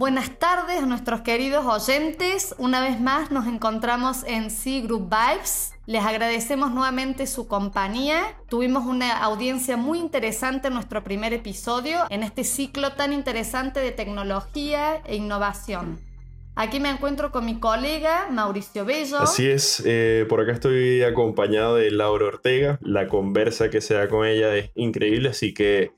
Buenas 0.00 0.30
tardes 0.38 0.82
a 0.82 0.86
nuestros 0.86 1.20
queridos 1.20 1.66
oyentes. 1.66 2.54
Una 2.56 2.80
vez 2.80 2.98
más 2.98 3.30
nos 3.30 3.46
encontramos 3.46 4.24
en 4.24 4.50
C 4.50 4.80
Group 4.80 5.10
Vibes. 5.10 5.74
Les 5.84 6.02
agradecemos 6.02 6.70
nuevamente 6.70 7.26
su 7.26 7.46
compañía. 7.46 8.22
Tuvimos 8.48 8.86
una 8.86 9.18
audiencia 9.18 9.76
muy 9.76 9.98
interesante 9.98 10.68
en 10.68 10.74
nuestro 10.74 11.04
primer 11.04 11.34
episodio 11.34 12.06
en 12.08 12.22
este 12.22 12.44
ciclo 12.44 12.92
tan 12.92 13.12
interesante 13.12 13.80
de 13.80 13.92
tecnología 13.92 15.02
e 15.04 15.16
innovación. 15.16 16.09
Aquí 16.56 16.80
me 16.80 16.90
encuentro 16.90 17.30
con 17.30 17.46
mi 17.46 17.58
colega 17.58 18.28
Mauricio 18.30 18.84
Bello. 18.84 19.18
Así 19.18 19.48
es, 19.48 19.82
eh, 19.86 20.26
por 20.28 20.40
acá 20.40 20.52
estoy 20.52 21.02
acompañado 21.02 21.76
de 21.76 21.90
Laura 21.90 22.26
Ortega. 22.26 22.78
La 22.82 23.08
conversa 23.08 23.70
que 23.70 23.80
se 23.80 23.94
da 23.94 24.08
con 24.08 24.26
ella 24.26 24.54
es 24.56 24.70
increíble, 24.74 25.30
así 25.30 25.54
que 25.54 25.92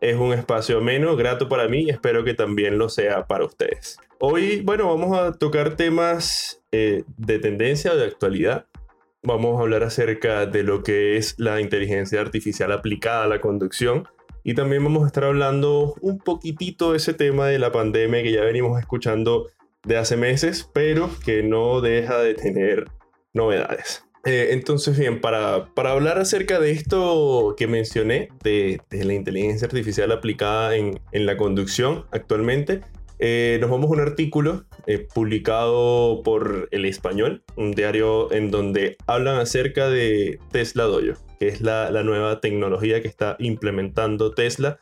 es 0.00 0.16
un 0.16 0.32
espacio 0.32 0.80
menos 0.80 1.16
grato 1.16 1.48
para 1.48 1.68
mí 1.68 1.82
y 1.82 1.90
espero 1.90 2.24
que 2.24 2.34
también 2.34 2.78
lo 2.78 2.88
sea 2.88 3.26
para 3.26 3.44
ustedes. 3.44 3.98
Hoy, 4.18 4.62
bueno, 4.62 4.88
vamos 4.88 5.18
a 5.18 5.32
tocar 5.32 5.76
temas 5.76 6.62
eh, 6.72 7.04
de 7.16 7.38
tendencia 7.38 7.92
o 7.92 7.96
de 7.96 8.06
actualidad. 8.06 8.66
Vamos 9.22 9.58
a 9.58 9.62
hablar 9.62 9.82
acerca 9.82 10.46
de 10.46 10.62
lo 10.62 10.82
que 10.82 11.16
es 11.16 11.34
la 11.38 11.60
inteligencia 11.60 12.20
artificial 12.20 12.72
aplicada 12.72 13.24
a 13.24 13.26
la 13.26 13.40
conducción 13.40 14.08
y 14.44 14.54
también 14.54 14.84
vamos 14.84 15.02
a 15.02 15.08
estar 15.08 15.24
hablando 15.24 15.96
un 16.00 16.18
poquitito 16.18 16.92
de 16.92 16.98
ese 16.98 17.12
tema 17.14 17.48
de 17.48 17.58
la 17.58 17.72
pandemia 17.72 18.22
que 18.22 18.30
ya 18.30 18.42
venimos 18.42 18.78
escuchando 18.78 19.48
de 19.86 19.96
hace 19.96 20.16
meses, 20.16 20.68
pero 20.74 21.10
que 21.24 21.42
no 21.42 21.80
deja 21.80 22.18
de 22.18 22.34
tener 22.34 22.84
novedades. 23.32 24.04
Eh, 24.24 24.48
entonces, 24.50 24.98
bien, 24.98 25.20
para, 25.20 25.72
para, 25.74 25.92
hablar 25.92 26.18
acerca 26.18 26.58
de 26.58 26.72
esto 26.72 27.54
que 27.56 27.68
mencioné, 27.68 28.28
de, 28.42 28.80
la 28.90 29.14
inteligencia 29.14 29.66
artificial 29.66 30.10
aplicada 30.10 30.74
en, 30.74 31.00
en 31.12 31.26
la 31.26 31.36
conducción 31.36 32.06
actualmente, 32.10 32.82
eh, 33.18 33.58
nos 33.60 33.70
vamos 33.70 33.88
a 33.90 33.94
un 33.94 34.00
artículo 34.00 34.64
eh, 34.86 35.06
publicado 35.14 36.22
por 36.22 36.68
El 36.70 36.84
Español, 36.84 37.44
un 37.56 37.72
diario 37.72 38.30
en 38.32 38.50
donde 38.50 38.96
hablan 39.06 39.38
acerca 39.38 39.88
de 39.88 40.38
Tesla 40.50 40.84
Dojo, 40.84 41.18
que 41.38 41.48
es 41.48 41.60
la, 41.62 41.90
la 41.90 42.02
nueva 42.02 42.40
tecnología 42.40 43.00
que 43.00 43.08
está 43.08 43.36
implementando 43.38 44.32
Tesla 44.32 44.78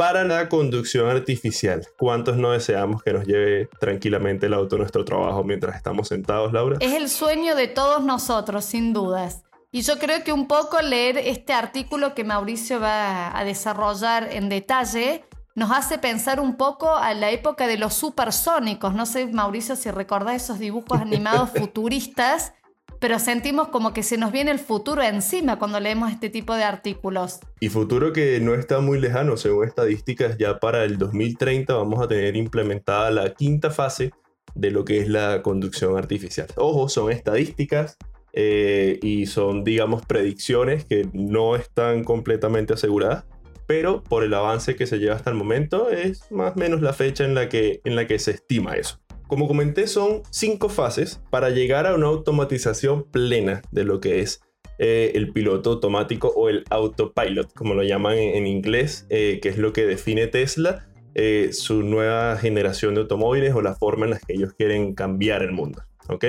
para 0.00 0.24
la 0.24 0.48
conducción 0.48 1.10
artificial. 1.10 1.86
¿Cuántos 1.98 2.38
no 2.38 2.52
deseamos 2.52 3.02
que 3.02 3.12
nos 3.12 3.26
lleve 3.26 3.68
tranquilamente 3.80 4.46
el 4.46 4.54
auto 4.54 4.76
a 4.76 4.78
nuestro 4.78 5.04
trabajo 5.04 5.44
mientras 5.44 5.76
estamos 5.76 6.08
sentados, 6.08 6.54
Laura? 6.54 6.78
Es 6.80 6.94
el 6.94 7.10
sueño 7.10 7.54
de 7.54 7.68
todos 7.68 8.02
nosotros, 8.02 8.64
sin 8.64 8.94
dudas. 8.94 9.42
Y 9.70 9.82
yo 9.82 9.98
creo 9.98 10.24
que 10.24 10.32
un 10.32 10.48
poco 10.48 10.80
leer 10.80 11.18
este 11.18 11.52
artículo 11.52 12.14
que 12.14 12.24
Mauricio 12.24 12.80
va 12.80 13.38
a 13.38 13.44
desarrollar 13.44 14.30
en 14.32 14.48
detalle 14.48 15.22
nos 15.54 15.70
hace 15.70 15.98
pensar 15.98 16.40
un 16.40 16.56
poco 16.56 16.96
a 16.96 17.12
la 17.12 17.28
época 17.30 17.66
de 17.66 17.76
los 17.76 17.92
supersónicos. 17.92 18.94
No 18.94 19.04
sé, 19.04 19.26
Mauricio, 19.26 19.76
si 19.76 19.90
recordás 19.90 20.44
esos 20.44 20.58
dibujos 20.58 20.98
animados 20.98 21.50
futuristas 21.54 22.54
pero 23.00 23.18
sentimos 23.18 23.68
como 23.68 23.92
que 23.92 24.02
se 24.02 24.18
nos 24.18 24.30
viene 24.30 24.50
el 24.50 24.58
futuro 24.58 25.02
encima 25.02 25.58
cuando 25.58 25.80
leemos 25.80 26.12
este 26.12 26.28
tipo 26.28 26.54
de 26.54 26.64
artículos. 26.64 27.40
Y 27.58 27.70
futuro 27.70 28.12
que 28.12 28.38
no 28.40 28.54
está 28.54 28.80
muy 28.80 29.00
lejano, 29.00 29.36
según 29.38 29.66
estadísticas, 29.66 30.36
ya 30.38 30.60
para 30.60 30.84
el 30.84 30.98
2030 30.98 31.74
vamos 31.74 32.00
a 32.02 32.08
tener 32.08 32.36
implementada 32.36 33.10
la 33.10 33.32
quinta 33.34 33.70
fase 33.70 34.12
de 34.54 34.70
lo 34.70 34.84
que 34.84 35.00
es 35.00 35.08
la 35.08 35.42
conducción 35.42 35.96
artificial. 35.96 36.48
Ojo, 36.56 36.88
son 36.88 37.10
estadísticas 37.10 37.96
eh, 38.34 38.98
y 39.02 39.26
son, 39.26 39.64
digamos, 39.64 40.04
predicciones 40.04 40.84
que 40.84 41.08
no 41.14 41.56
están 41.56 42.04
completamente 42.04 42.74
aseguradas, 42.74 43.24
pero 43.66 44.02
por 44.02 44.24
el 44.24 44.34
avance 44.34 44.76
que 44.76 44.86
se 44.86 44.98
lleva 44.98 45.14
hasta 45.14 45.30
el 45.30 45.36
momento 45.36 45.90
es 45.90 46.30
más 46.30 46.54
o 46.54 46.58
menos 46.58 46.82
la 46.82 46.92
fecha 46.92 47.24
en 47.24 47.34
la 47.34 47.48
que, 47.48 47.80
en 47.84 47.96
la 47.96 48.06
que 48.06 48.18
se 48.18 48.32
estima 48.32 48.74
eso. 48.74 49.00
Como 49.30 49.46
comenté, 49.46 49.86
son 49.86 50.24
cinco 50.30 50.68
fases 50.68 51.22
para 51.30 51.50
llegar 51.50 51.86
a 51.86 51.94
una 51.94 52.08
automatización 52.08 53.04
plena 53.04 53.62
de 53.70 53.84
lo 53.84 54.00
que 54.00 54.18
es 54.18 54.40
eh, 54.80 55.12
el 55.14 55.32
piloto 55.32 55.70
automático 55.70 56.32
o 56.34 56.48
el 56.48 56.64
autopilot, 56.68 57.54
como 57.54 57.74
lo 57.74 57.84
llaman 57.84 58.18
en, 58.18 58.48
inglés, 58.48 59.06
eh, 59.08 59.38
que 59.40 59.50
es 59.50 59.56
lo 59.56 59.72
que 59.72 59.86
define 59.86 60.26
Tesla, 60.26 60.88
eh, 61.14 61.50
su 61.52 61.84
nueva 61.84 62.38
generación 62.38 62.96
de 62.96 63.02
automóviles 63.02 63.54
o 63.54 63.62
la 63.62 63.76
forma 63.76 64.06
en 64.06 64.10
la 64.10 64.18
que 64.18 64.32
ellos 64.32 64.52
quieren 64.54 64.96
cambiar 64.96 65.44
el 65.44 65.52
mundo. 65.52 65.80
¿Ok? 66.08 66.24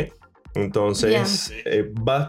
Entonces, 0.53 1.51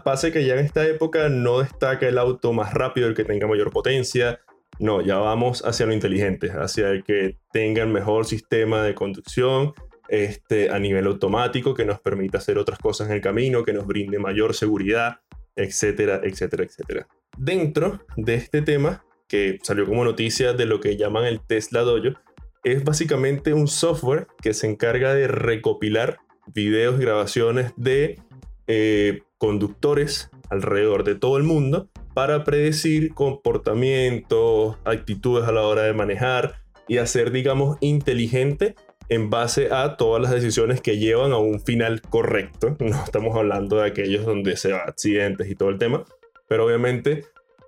pasa 0.03 0.31
que 0.31 0.43
ya 0.43 0.55
en 0.55 0.65
esta 0.65 0.87
época 0.87 1.29
no 1.29 1.59
destaca 1.59 2.07
el 2.07 2.17
auto 2.17 2.51
más 2.51 2.73
rápido, 2.73 3.07
el 3.07 3.13
que 3.13 3.25
tenga 3.25 3.45
mayor 3.45 3.69
potencia. 3.69 4.39
No, 4.79 5.01
ya 5.01 5.17
vamos 5.17 5.63
hacia 5.63 5.85
lo 5.85 5.93
inteligente, 5.93 6.49
hacia 6.49 6.89
el 6.89 7.03
que 7.03 7.37
tenga 7.51 7.83
el 7.83 7.89
mejor 7.89 8.25
sistema 8.25 8.81
de 8.81 8.95
conducción, 8.95 9.75
este, 10.13 10.69
a 10.69 10.77
nivel 10.77 11.07
automático 11.07 11.73
que 11.73 11.85
nos 11.85 11.99
permita 11.99 12.37
hacer 12.37 12.59
otras 12.59 12.77
cosas 12.77 13.09
en 13.09 13.15
el 13.15 13.21
camino, 13.21 13.63
que 13.63 13.73
nos 13.73 13.87
brinde 13.87 14.19
mayor 14.19 14.53
seguridad, 14.53 15.21
etcétera, 15.55 16.21
etcétera, 16.23 16.63
etcétera. 16.65 17.07
Dentro 17.35 17.99
de 18.15 18.35
este 18.35 18.61
tema, 18.61 19.03
que 19.27 19.57
salió 19.63 19.87
como 19.87 20.05
noticia 20.05 20.53
de 20.53 20.67
lo 20.67 20.79
que 20.79 20.97
llaman 20.97 21.25
el 21.25 21.41
Tesla 21.41 21.81
Dojo, 21.81 22.19
es 22.63 22.83
básicamente 22.83 23.55
un 23.55 23.67
software 23.67 24.27
que 24.39 24.53
se 24.53 24.67
encarga 24.67 25.15
de 25.15 25.27
recopilar 25.27 26.19
videos 26.53 26.99
y 26.99 27.05
grabaciones 27.05 27.73
de 27.75 28.21
eh, 28.67 29.23
conductores 29.39 30.29
alrededor 30.51 31.05
de 31.05 31.15
todo 31.15 31.37
el 31.37 31.43
mundo 31.43 31.89
para 32.13 32.43
predecir 32.43 33.15
comportamientos, 33.15 34.77
actitudes 34.85 35.47
a 35.47 35.51
la 35.51 35.63
hora 35.63 35.81
de 35.81 35.93
manejar 35.93 36.61
y 36.87 36.97
hacer, 36.97 37.31
digamos, 37.31 37.77
inteligente 37.81 38.75
en 39.13 39.29
base 39.29 39.71
a 39.71 39.95
todas 39.95 40.21
las 40.21 40.31
decisiones 40.31 40.81
que 40.81 40.97
llevan 40.97 41.33
a 41.33 41.37
un 41.37 41.59
final 41.61 42.01
correcto. 42.01 42.75
No 42.83 43.03
estamos 43.03 43.35
hablando 43.35 43.77
de 43.77 43.87
aquellos 43.87 44.25
donde 44.25 44.57
se 44.57 44.71
va 44.71 44.79
accidentes 44.79 45.49
y 45.49 45.55
todo 45.55 45.69
el 45.69 45.77
tema, 45.77 46.03
pero 46.47 46.65
obviamente 46.65 47.25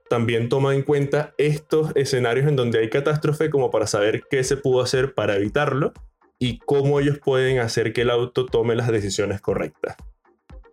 también 0.09 0.50
toma 0.50 0.73
en 0.73 0.81
cuenta 0.81 1.33
estos 1.38 1.91
escenarios 1.95 2.47
en 2.47 2.56
donde 2.56 2.79
hay 2.79 2.89
catástrofe 2.89 3.50
como 3.50 3.69
para 3.72 3.88
saber 3.88 4.23
qué 4.29 4.44
se 4.44 4.57
pudo 4.57 4.81
hacer 4.81 5.13
para 5.13 5.35
evitarlo 5.35 5.94
y 6.39 6.59
cómo 6.59 7.00
ellos 7.00 7.19
pueden 7.19 7.59
hacer 7.59 7.94
que 7.94 8.01
el 8.01 8.09
auto 8.09 8.45
tome 8.45 8.75
las 8.75 8.88
decisiones 8.88 9.39
correctas. 9.39 9.95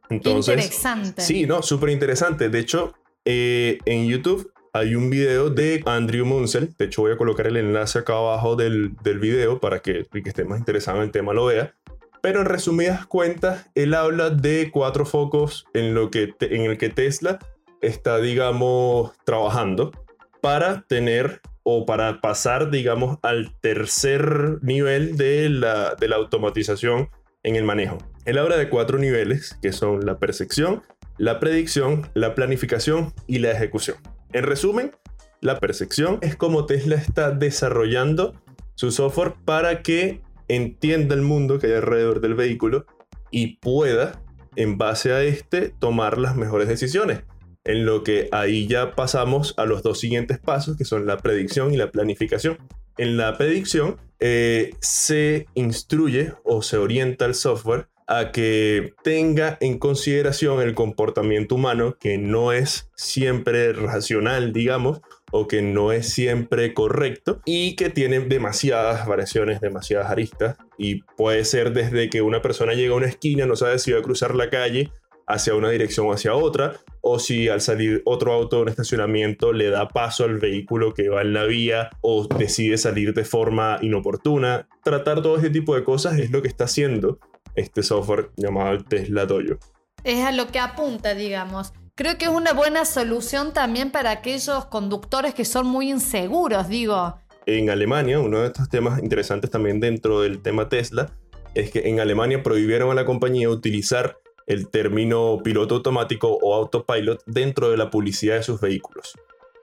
Entonces, 0.08 0.54
interesante. 0.54 1.22
Sí, 1.22 1.46
no, 1.46 1.62
súper 1.62 1.90
interesante. 1.90 2.48
De 2.48 2.58
hecho, 2.58 2.94
eh, 3.24 3.78
en 3.84 4.06
YouTube 4.06 4.52
hay 4.74 4.94
un 4.94 5.10
video 5.10 5.50
de 5.50 5.82
Andrew 5.84 6.24
Munsell. 6.24 6.74
De 6.78 6.86
hecho, 6.86 7.02
voy 7.02 7.12
a 7.12 7.16
colocar 7.16 7.46
el 7.46 7.56
enlace 7.56 7.98
acá 7.98 8.14
abajo 8.14 8.56
del, 8.56 8.96
del 9.02 9.18
video 9.18 9.60
para 9.60 9.80
que 9.80 10.06
el 10.10 10.22
que 10.22 10.28
esté 10.28 10.44
más 10.44 10.58
interesado 10.58 10.98
en 10.98 11.04
el 11.04 11.10
tema 11.10 11.34
lo 11.34 11.46
vea. 11.46 11.74
Pero 12.22 12.40
en 12.40 12.46
resumidas 12.46 13.04
cuentas, 13.06 13.66
él 13.74 13.94
habla 13.94 14.30
de 14.30 14.70
cuatro 14.72 15.04
focos 15.04 15.66
en, 15.74 15.94
lo 15.94 16.10
que 16.10 16.34
en 16.40 16.62
el 16.62 16.78
que 16.78 16.88
Tesla 16.88 17.38
está, 17.82 18.18
digamos, 18.18 19.12
trabajando 19.24 19.92
para 20.40 20.82
tener 20.82 21.40
o 21.64 21.84
para 21.84 22.20
pasar, 22.20 22.70
digamos, 22.70 23.18
al 23.22 23.54
tercer 23.60 24.58
nivel 24.62 25.16
de 25.16 25.50
la, 25.50 25.96
de 25.96 26.08
la 26.08 26.16
automatización 26.16 27.10
en 27.42 27.56
el 27.56 27.64
manejo. 27.64 27.98
Él 28.24 28.38
habla 28.38 28.56
de 28.56 28.68
cuatro 28.68 28.98
niveles, 28.98 29.58
que 29.60 29.72
son 29.72 30.06
la 30.06 30.18
percepción, 30.18 30.82
la 31.18 31.40
predicción, 31.40 32.08
la 32.14 32.34
planificación 32.34 33.12
y 33.26 33.38
la 33.38 33.50
ejecución. 33.50 33.96
En 34.32 34.44
resumen, 34.44 34.92
la 35.40 35.58
percepción 35.58 36.18
es 36.22 36.36
como 36.36 36.66
Tesla 36.66 36.96
está 36.96 37.32
desarrollando 37.32 38.34
su 38.74 38.90
software 38.90 39.34
para 39.44 39.82
que 39.82 40.22
entienda 40.48 41.14
el 41.14 41.22
mundo 41.22 41.58
que 41.58 41.66
hay 41.66 41.74
alrededor 41.74 42.20
del 42.20 42.34
vehículo 42.34 42.86
y 43.30 43.56
pueda, 43.56 44.22
en 44.56 44.78
base 44.78 45.12
a 45.12 45.22
este, 45.22 45.68
tomar 45.68 46.18
las 46.18 46.36
mejores 46.36 46.68
decisiones. 46.68 47.24
En 47.64 47.84
lo 47.84 48.02
que 48.02 48.28
ahí 48.32 48.66
ya 48.66 48.94
pasamos 48.94 49.54
a 49.56 49.66
los 49.66 49.82
dos 49.82 50.00
siguientes 50.00 50.38
pasos, 50.38 50.76
que 50.76 50.84
son 50.84 51.06
la 51.06 51.18
predicción 51.18 51.72
y 51.72 51.76
la 51.76 51.90
planificación. 51.90 52.58
En 52.98 53.16
la 53.16 53.36
predicción 53.38 53.96
eh, 54.20 54.70
se 54.80 55.46
instruye 55.54 56.34
o 56.44 56.62
se 56.62 56.76
orienta 56.76 57.24
el 57.24 57.34
software 57.34 57.88
a 58.12 58.30
que 58.30 58.92
tenga 59.02 59.56
en 59.62 59.78
consideración 59.78 60.60
el 60.60 60.74
comportamiento 60.74 61.54
humano 61.54 61.96
que 61.98 62.18
no 62.18 62.52
es 62.52 62.90
siempre 62.94 63.72
racional, 63.72 64.52
digamos, 64.52 65.00
o 65.30 65.48
que 65.48 65.62
no 65.62 65.92
es 65.92 66.10
siempre 66.10 66.74
correcto 66.74 67.40
y 67.46 67.74
que 67.74 67.88
tiene 67.88 68.20
demasiadas 68.20 69.06
variaciones, 69.06 69.62
demasiadas 69.62 70.10
aristas 70.10 70.58
y 70.76 71.00
puede 71.16 71.46
ser 71.46 71.72
desde 71.72 72.10
que 72.10 72.20
una 72.20 72.42
persona 72.42 72.74
llega 72.74 72.92
a 72.92 72.98
una 72.98 73.06
esquina, 73.06 73.46
no 73.46 73.56
sabe 73.56 73.78
si 73.78 73.92
va 73.92 74.00
a 74.00 74.02
cruzar 74.02 74.34
la 74.34 74.50
calle 74.50 74.92
hacia 75.26 75.54
una 75.54 75.70
dirección 75.70 76.06
o 76.06 76.12
hacia 76.12 76.34
otra, 76.34 76.80
o 77.00 77.18
si 77.18 77.48
al 77.48 77.62
salir 77.62 78.02
otro 78.04 78.34
auto 78.34 78.56
de 78.56 78.62
un 78.62 78.68
estacionamiento 78.68 79.54
le 79.54 79.70
da 79.70 79.88
paso 79.88 80.24
al 80.24 80.38
vehículo 80.38 80.92
que 80.92 81.08
va 81.08 81.22
en 81.22 81.32
la 81.32 81.44
vía 81.44 81.88
o 82.02 82.26
decide 82.26 82.76
salir 82.76 83.14
de 83.14 83.24
forma 83.24 83.78
inoportuna. 83.80 84.68
Tratar 84.84 85.22
todo 85.22 85.36
este 85.36 85.48
tipo 85.48 85.74
de 85.74 85.82
cosas 85.82 86.18
es 86.18 86.30
lo 86.30 86.42
que 86.42 86.48
está 86.48 86.64
haciendo 86.64 87.18
este 87.54 87.82
software 87.82 88.30
llamado 88.36 88.84
Tesla 88.84 89.26
Dojo. 89.26 89.58
Es 90.04 90.24
a 90.24 90.32
lo 90.32 90.48
que 90.48 90.58
apunta, 90.58 91.14
digamos. 91.14 91.72
Creo 91.94 92.16
que 92.18 92.24
es 92.24 92.30
una 92.30 92.52
buena 92.52 92.84
solución 92.84 93.52
también 93.52 93.90
para 93.90 94.10
aquellos 94.10 94.64
conductores 94.66 95.34
que 95.34 95.44
son 95.44 95.66
muy 95.66 95.90
inseguros, 95.90 96.68
digo. 96.68 97.18
En 97.46 97.70
Alemania, 97.70 98.18
uno 98.18 98.40
de 98.40 98.46
estos 98.46 98.68
temas 98.68 99.02
interesantes 99.02 99.50
también 99.50 99.80
dentro 99.80 100.22
del 100.22 100.40
tema 100.40 100.68
Tesla, 100.68 101.10
es 101.54 101.70
que 101.70 101.88
en 101.88 102.00
Alemania 102.00 102.42
prohibieron 102.42 102.90
a 102.90 102.94
la 102.94 103.04
compañía 103.04 103.50
utilizar 103.50 104.18
el 104.46 104.68
término 104.68 105.40
piloto 105.42 105.76
automático 105.76 106.38
o 106.40 106.54
autopilot 106.54 107.22
dentro 107.26 107.70
de 107.70 107.76
la 107.76 107.90
publicidad 107.90 108.36
de 108.36 108.42
sus 108.42 108.60
vehículos, 108.60 109.18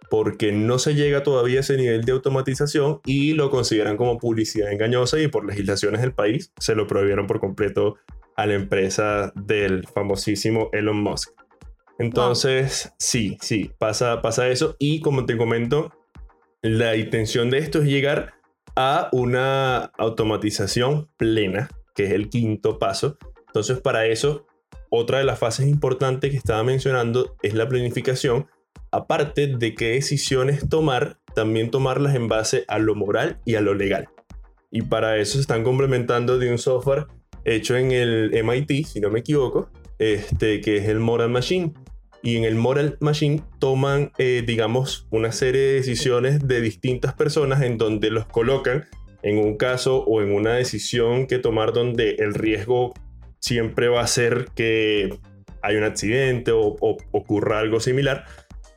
porque 0.09 0.51
no 0.51 0.79
se 0.79 0.95
llega 0.95 1.23
todavía 1.23 1.57
a 1.57 1.61
ese 1.61 1.77
nivel 1.77 2.03
de 2.03 2.11
automatización 2.11 3.01
y 3.05 3.33
lo 3.33 3.49
consideran 3.49 3.97
como 3.97 4.17
publicidad 4.17 4.71
engañosa 4.71 5.19
y 5.19 5.27
por 5.27 5.45
legislaciones 5.45 6.01
del 6.01 6.13
país 6.13 6.51
se 6.59 6.75
lo 6.75 6.87
prohibieron 6.87 7.27
por 7.27 7.39
completo 7.39 7.97
a 8.35 8.45
la 8.45 8.55
empresa 8.55 9.31
del 9.35 9.87
famosísimo 9.87 10.69
Elon 10.73 11.01
Musk. 11.01 11.31
Entonces, 11.99 12.93
sí, 12.97 13.37
sí, 13.41 13.71
pasa, 13.77 14.21
pasa 14.21 14.47
eso 14.47 14.75
y 14.79 15.01
como 15.01 15.25
te 15.25 15.37
comento, 15.37 15.91
la 16.61 16.95
intención 16.95 17.49
de 17.49 17.59
esto 17.59 17.79
es 17.79 17.85
llegar 17.85 18.33
a 18.75 19.09
una 19.11 19.91
automatización 19.97 21.09
plena, 21.17 21.69
que 21.93 22.05
es 22.05 22.11
el 22.11 22.29
quinto 22.29 22.79
paso. 22.79 23.17
Entonces, 23.47 23.79
para 23.81 24.05
eso 24.05 24.45
otra 24.89 25.19
de 25.19 25.23
las 25.23 25.39
fases 25.39 25.67
importantes 25.67 26.31
que 26.31 26.37
estaba 26.37 26.63
mencionando 26.63 27.35
es 27.41 27.53
la 27.53 27.67
planificación, 27.67 28.47
aparte 28.91 29.47
de 29.47 29.75
qué 29.75 29.91
decisiones 29.91 30.67
tomar, 30.69 31.17
también 31.35 31.71
tomarlas 31.71 32.15
en 32.15 32.27
base 32.27 32.65
a 32.67 32.79
lo 32.79 32.95
moral 32.95 33.39
y 33.45 33.55
a 33.55 33.61
lo 33.61 33.73
legal. 33.73 34.09
Y 34.71 34.83
para 34.83 35.17
eso 35.17 35.33
se 35.33 35.41
están 35.41 35.63
complementando 35.63 36.37
de 36.37 36.51
un 36.51 36.57
software 36.57 37.07
hecho 37.45 37.75
en 37.75 37.91
el 37.91 38.31
MIT, 38.43 38.85
si 38.85 38.99
no 38.99 39.09
me 39.09 39.19
equivoco, 39.19 39.69
este, 39.97 40.61
que 40.61 40.77
es 40.77 40.87
el 40.87 40.99
Moral 40.99 41.29
Machine. 41.29 41.73
Y 42.21 42.35
en 42.35 42.43
el 42.43 42.55
Moral 42.55 42.97
Machine 42.99 43.41
toman, 43.59 44.11
eh, 44.17 44.43
digamos, 44.45 45.07
una 45.09 45.31
serie 45.31 45.61
de 45.61 45.73
decisiones 45.73 46.47
de 46.47 46.61
distintas 46.61 47.13
personas 47.13 47.61
en 47.61 47.77
donde 47.77 48.09
los 48.09 48.25
colocan 48.25 48.85
en 49.21 49.37
un 49.37 49.57
caso 49.57 50.03
o 50.03 50.21
en 50.21 50.33
una 50.33 50.53
decisión 50.53 51.27
que 51.27 51.39
tomar 51.39 51.73
donde 51.73 52.15
el 52.19 52.33
riesgo 52.33 52.93
siempre 53.39 53.87
va 53.87 54.01
a 54.01 54.07
ser 54.07 54.47
que 54.55 55.17
hay 55.61 55.75
un 55.75 55.83
accidente 55.83 56.51
o, 56.51 56.77
ocurra 57.11 57.59
algo 57.59 57.79
similar. 57.79 58.25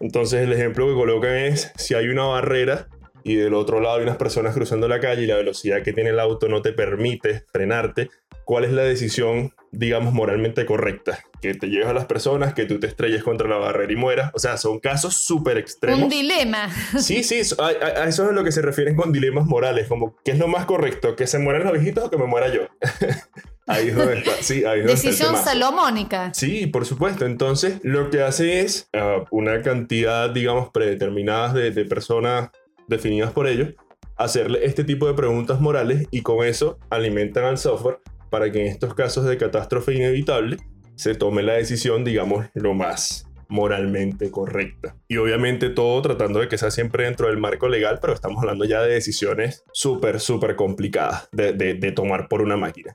Entonces 0.02 0.42
el 0.42 0.52
ejemplo 0.52 0.88
que 0.88 0.94
colocan 0.94 1.36
es 1.36 1.72
si 1.76 1.94
hay 1.94 2.08
una 2.08 2.24
barrera 2.24 2.88
y 3.22 3.36
del 3.36 3.54
otro 3.54 3.80
lado 3.80 3.96
hay 3.96 4.02
unas 4.02 4.16
personas 4.16 4.52
cruzando 4.52 4.88
la 4.88 4.98
calle 4.98 5.22
y 5.22 5.26
la 5.26 5.36
velocidad 5.36 5.82
que 5.82 5.92
tiene 5.92 6.10
el 6.10 6.18
auto 6.18 6.48
no 6.48 6.60
te 6.60 6.72
permite 6.72 7.44
frenarte, 7.52 8.10
¿cuál 8.44 8.64
es 8.64 8.72
la 8.72 8.82
decisión, 8.82 9.54
digamos, 9.70 10.12
moralmente 10.12 10.66
correcta? 10.66 11.20
Que 11.40 11.54
te 11.54 11.68
lleves 11.68 11.86
a 11.86 11.92
las 11.92 12.06
personas, 12.06 12.52
que 12.52 12.64
tú 12.64 12.80
te 12.80 12.88
estrelles 12.88 13.22
contra 13.22 13.48
la 13.48 13.58
barrera 13.58 13.92
y 13.92 13.96
mueras. 13.96 14.32
O 14.34 14.40
sea, 14.40 14.56
son 14.56 14.80
casos 14.80 15.14
súper 15.14 15.56
extremos. 15.56 16.02
Un 16.02 16.08
dilema. 16.08 16.68
Sí, 16.98 17.22
sí, 17.22 17.40
a, 17.58 17.66
a, 17.66 18.08
eso 18.08 18.24
es 18.24 18.30
a 18.30 18.32
lo 18.32 18.42
que 18.42 18.50
se 18.50 18.60
refieren 18.60 18.96
con 18.96 19.12
dilemas 19.12 19.46
morales, 19.46 19.86
como, 19.86 20.16
¿qué 20.24 20.32
es 20.32 20.38
lo 20.38 20.48
más 20.48 20.66
correcto? 20.66 21.14
¿Que 21.14 21.28
se 21.28 21.38
mueran 21.38 21.62
los 21.62 21.72
viejitos 21.74 22.04
o 22.04 22.10
que 22.10 22.18
me 22.18 22.26
muera 22.26 22.52
yo? 22.52 22.62
Ahí 23.66 23.88
es 23.88 23.96
donde 23.96 24.18
está. 24.18 24.32
Sí, 24.40 24.64
ahí 24.64 24.82
Decisión 24.82 25.36
salomónica. 25.36 26.32
Sí, 26.34 26.66
por 26.66 26.84
supuesto. 26.84 27.26
Entonces, 27.26 27.78
lo 27.82 28.10
que 28.10 28.22
hace 28.22 28.60
es 28.60 28.88
uh, 28.94 29.24
una 29.30 29.62
cantidad, 29.62 30.30
digamos, 30.30 30.70
predeterminadas 30.70 31.54
de, 31.54 31.70
de 31.70 31.84
personas 31.84 32.50
definidas 32.88 33.32
por 33.32 33.46
ellos, 33.46 33.74
hacerle 34.16 34.64
este 34.64 34.84
tipo 34.84 35.06
de 35.06 35.14
preguntas 35.14 35.60
morales 35.60 36.06
y 36.10 36.22
con 36.22 36.44
eso 36.44 36.78
alimentan 36.90 37.44
al 37.44 37.58
software 37.58 37.98
para 38.30 38.50
que 38.50 38.60
en 38.62 38.66
estos 38.66 38.94
casos 38.94 39.24
de 39.24 39.36
catástrofe 39.36 39.94
inevitable 39.94 40.56
se 40.94 41.14
tome 41.14 41.42
la 41.42 41.54
decisión, 41.54 42.04
digamos, 42.04 42.46
lo 42.54 42.74
más 42.74 43.26
moralmente 43.52 44.30
correcta. 44.30 44.96
Y 45.08 45.18
obviamente 45.18 45.68
todo 45.68 46.00
tratando 46.00 46.40
de 46.40 46.48
que 46.48 46.56
sea 46.56 46.70
siempre 46.70 47.04
dentro 47.04 47.28
del 47.28 47.36
marco 47.36 47.68
legal, 47.68 47.98
pero 48.00 48.14
estamos 48.14 48.40
hablando 48.40 48.64
ya 48.64 48.80
de 48.80 48.94
decisiones 48.94 49.62
súper, 49.72 50.20
súper 50.20 50.56
complicadas 50.56 51.28
de, 51.32 51.52
de, 51.52 51.74
de, 51.74 51.92
tomar 51.92 52.28
por 52.28 52.40
una 52.40 52.56
máquina. 52.56 52.94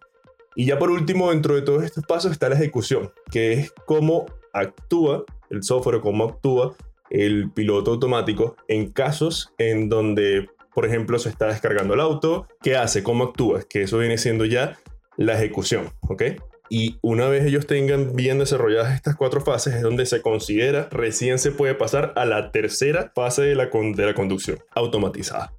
Y 0.59 0.65
ya 0.65 0.80
por 0.80 0.89
último, 0.89 1.30
dentro 1.30 1.54
de 1.54 1.62
todos 1.62 1.83
estos 1.83 2.04
pasos 2.04 2.31
está 2.31 2.50
la 2.50 2.56
ejecución, 2.56 3.12
que 3.30 3.54
es 3.54 3.71
cómo 3.86 4.25
actúa 4.54 5.24
el 5.51 5.62
software, 5.62 6.01
cómo 6.01 6.24
actúa 6.24 6.75
el 7.12 7.51
piloto 7.51 7.92
automático 7.92 8.56
en 8.68 8.92
casos 8.92 9.54
en 9.59 9.88
donde, 9.88 10.50
por 10.74 10.88
ejemplo, 10.88 11.19
se 11.19 11.30
está 11.30 11.45
descargando 11.45 11.94
el 11.94 12.00
auto, 12.00 12.48
qué 12.63 12.75
hace, 12.75 13.04
cómo 13.04 13.25
actúa, 13.25 13.62
que 13.69 13.83
eso 13.83 14.00
viene 14.00 14.18
siendo 14.18 14.45
ya 14.45 14.80
la 15.15 15.36
ejecución, 15.36 15.92
¿ok? 16.01 16.24
Y 16.71 16.98
una 17.04 17.27
vez 17.27 17.45
ellos 17.45 17.68
tengan 17.68 18.15
bien 18.15 18.39
desarrolladas 18.39 18.95
estas 18.95 19.15
cuatro 19.15 19.42
fases, 19.42 19.75
es 19.75 19.83
donde 19.83 20.07
se 20.07 20.24
considera 20.24 20.89
recién 20.89 21.38
se 21.38 21.51
puede 21.51 21.75
pasar 21.75 22.13
a 22.15 22.25
la 22.25 22.51
tercera 22.51 23.12
fase 23.13 23.44
de 23.44 23.54
la, 23.54 23.68
de 23.68 24.06
la 24.07 24.15
conducción 24.15 24.57
automatizada 24.74 25.54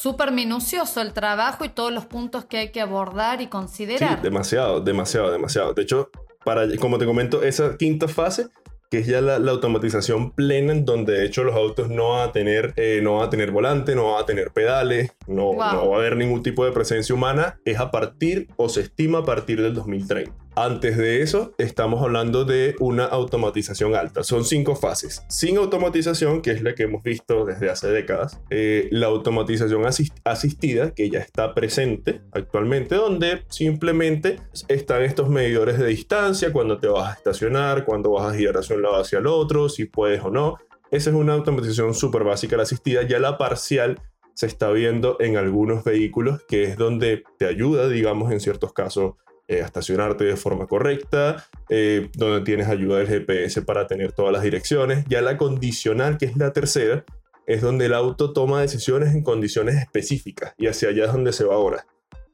súper 0.00 0.32
minucioso 0.32 1.00
el 1.00 1.12
trabajo 1.12 1.64
y 1.64 1.68
todos 1.68 1.92
los 1.92 2.06
puntos 2.06 2.46
que 2.46 2.58
hay 2.58 2.70
que 2.70 2.80
abordar 2.80 3.42
y 3.42 3.48
considerar. 3.48 4.16
Sí, 4.16 4.22
demasiado, 4.22 4.80
demasiado, 4.80 5.30
demasiado. 5.30 5.74
De 5.74 5.82
hecho, 5.82 6.10
para, 6.44 6.66
como 6.78 6.98
te 6.98 7.04
comento, 7.04 7.42
esa 7.42 7.76
quinta 7.76 8.08
fase 8.08 8.48
que 8.90 8.98
es 8.98 9.06
ya 9.06 9.20
la, 9.20 9.36
automatización 9.36 10.32
plena, 10.32 10.72
en 10.72 10.84
donde 10.84 11.12
de 11.12 11.24
hecho 11.24 11.44
los 11.44 11.54
autos 11.54 11.88
no 11.90 12.10
van 12.10 12.28
a 12.28 12.32
tener, 12.32 12.74
eh, 12.76 12.98
no 13.02 13.18
van 13.18 13.28
a 13.28 13.30
tener 13.30 13.52
volante, 13.52 13.94
no 13.94 14.12
van 14.12 14.22
a 14.24 14.26
tener 14.26 14.50
pedales, 14.50 15.12
no, 15.28 15.52
no 15.52 15.90
va 15.90 15.96
a 15.96 15.98
haber 16.00 16.16
ningún 16.16 16.42
tipo 16.42 16.64
de 16.64 16.72
presencia 16.72 17.14
humana, 17.14 17.60
es 17.64 17.78
a 17.78 17.92
partir 17.92 18.48
o 18.56 18.68
se 18.68 18.80
estima 18.80 19.18
a 19.18 19.24
partir 19.24 19.62
del 19.62 19.74
2030. 19.74 20.32
Antes 20.56 20.96
de 20.96 21.22
eso, 21.22 21.54
estamos 21.58 22.02
hablando 22.02 22.44
de 22.44 22.74
una 22.80 23.04
automatización 23.04 23.94
alta. 23.94 24.24
Son 24.24 24.44
cinco 24.44 24.74
fases. 24.74 25.22
Sin 25.28 25.56
automatización, 25.58 26.42
que 26.42 26.50
es 26.50 26.62
la 26.62 26.74
que 26.74 26.82
hemos 26.82 27.02
visto 27.04 27.44
desde 27.44 27.70
hace 27.70 27.88
décadas, 27.88 28.40
eh, 28.50 28.88
la 28.90 29.06
automatización 29.06 29.84
asistida, 30.24 30.92
que 30.92 31.08
ya 31.08 31.20
está 31.20 31.54
presente 31.54 32.22
actualmente, 32.32 32.96
donde 32.96 33.44
simplemente 33.48 34.40
están 34.68 35.02
estos 35.02 35.28
medidores 35.28 35.78
de 35.78 35.86
distancia, 35.86 36.52
cuando 36.52 36.78
te 36.78 36.88
vas 36.88 37.10
a 37.10 37.14
estacionar, 37.14 37.84
cuando 37.84 38.10
vas 38.10 38.32
a 38.32 38.36
girar 38.36 38.58
hacia 38.58 38.74
un 38.74 38.82
lado 38.82 38.96
hacia 38.96 39.20
el 39.20 39.28
otro, 39.28 39.68
si 39.68 39.84
puedes 39.84 40.22
o 40.22 40.30
no. 40.30 40.58
Esa 40.90 41.10
es 41.10 41.16
una 41.16 41.34
automatización 41.34 41.94
súper 41.94 42.24
básica, 42.24 42.56
la 42.56 42.64
asistida. 42.64 43.02
Ya 43.04 43.20
la 43.20 43.38
parcial 43.38 44.00
se 44.34 44.46
está 44.46 44.70
viendo 44.72 45.16
en 45.20 45.36
algunos 45.36 45.84
vehículos, 45.84 46.42
que 46.48 46.64
es 46.64 46.76
donde 46.76 47.22
te 47.38 47.46
ayuda, 47.46 47.88
digamos, 47.88 48.32
en 48.32 48.40
ciertos 48.40 48.72
casos 48.72 49.14
eh, 49.50 49.58
estacionarte 49.58 50.22
de 50.22 50.36
forma 50.36 50.68
correcta, 50.68 51.44
eh, 51.68 52.08
donde 52.16 52.42
tienes 52.42 52.68
ayuda 52.68 52.98
del 52.98 53.08
GPS 53.08 53.62
para 53.62 53.88
tener 53.88 54.12
todas 54.12 54.32
las 54.32 54.44
direcciones. 54.44 55.04
Ya 55.08 55.22
la 55.22 55.36
condicional, 55.36 56.18
que 56.18 56.26
es 56.26 56.36
la 56.36 56.52
tercera, 56.52 57.04
es 57.48 57.60
donde 57.60 57.86
el 57.86 57.94
auto 57.94 58.32
toma 58.32 58.60
decisiones 58.60 59.12
en 59.12 59.24
condiciones 59.24 59.74
específicas 59.74 60.54
y 60.56 60.68
hacia 60.68 60.90
allá 60.90 61.06
es 61.06 61.12
donde 61.12 61.32
se 61.32 61.42
va 61.42 61.56
ahora. 61.56 61.84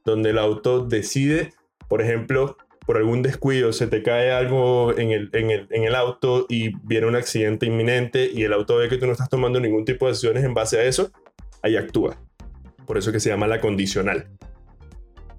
Donde 0.05 0.29
el 0.29 0.37
auto 0.37 0.85
decide, 0.85 1.53
por 1.87 2.03
ejemplo, 2.03 2.55
por 2.85 2.97
algún 2.97 3.23
descuido 3.23 3.73
se 3.73 3.87
te 3.87 4.03
cae 4.03 4.31
algo 4.31 4.95
en 4.95 5.09
el, 5.09 5.31
en 5.33 5.49
el, 5.49 5.67
en 5.71 5.85
el 5.85 5.95
auto 5.95 6.45
y 6.47 6.77
viene 6.85 7.07
un 7.07 7.15
accidente 7.15 7.65
inminente 7.65 8.29
y 8.31 8.43
el 8.43 8.53
auto 8.53 8.77
ve 8.77 8.89
que 8.89 8.97
tú 8.97 9.07
no 9.07 9.13
estás 9.13 9.27
tomando 9.27 9.59
ningún 9.59 9.85
tipo 9.85 10.05
de 10.05 10.11
decisiones 10.11 10.43
en 10.43 10.53
base 10.53 10.77
a 10.77 10.83
eso, 10.83 11.09
ahí 11.63 11.77
actúa. 11.77 12.15
Por 12.85 12.99
eso 12.99 13.11
que 13.11 13.19
se 13.19 13.29
llama 13.29 13.47
la 13.47 13.59
condicional. 13.59 14.27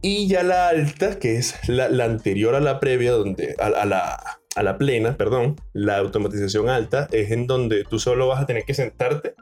Y 0.00 0.28
ya 0.28 0.42
la 0.42 0.68
alta, 0.68 1.18
que 1.18 1.36
es 1.36 1.68
la, 1.68 2.04
anterior 2.04 2.54
a 2.54 2.60
la 2.60 2.78
previa, 2.78 3.12
donde, 3.12 3.56
a, 3.58 3.84
la, 3.84 4.38
a 4.54 4.62
la 4.62 4.78
plena, 4.78 5.16
perdón, 5.16 5.56
la 5.72 5.98
automatización 5.98 6.68
alta 6.68 7.08
es 7.10 7.32
en 7.32 7.46
donde 7.46 7.84
tú 7.84 7.98
solo 7.98 8.28
vas 8.28 8.40
a 8.40 8.46
tener 8.46 8.62
que 8.64 8.74
sentarte 8.74 9.34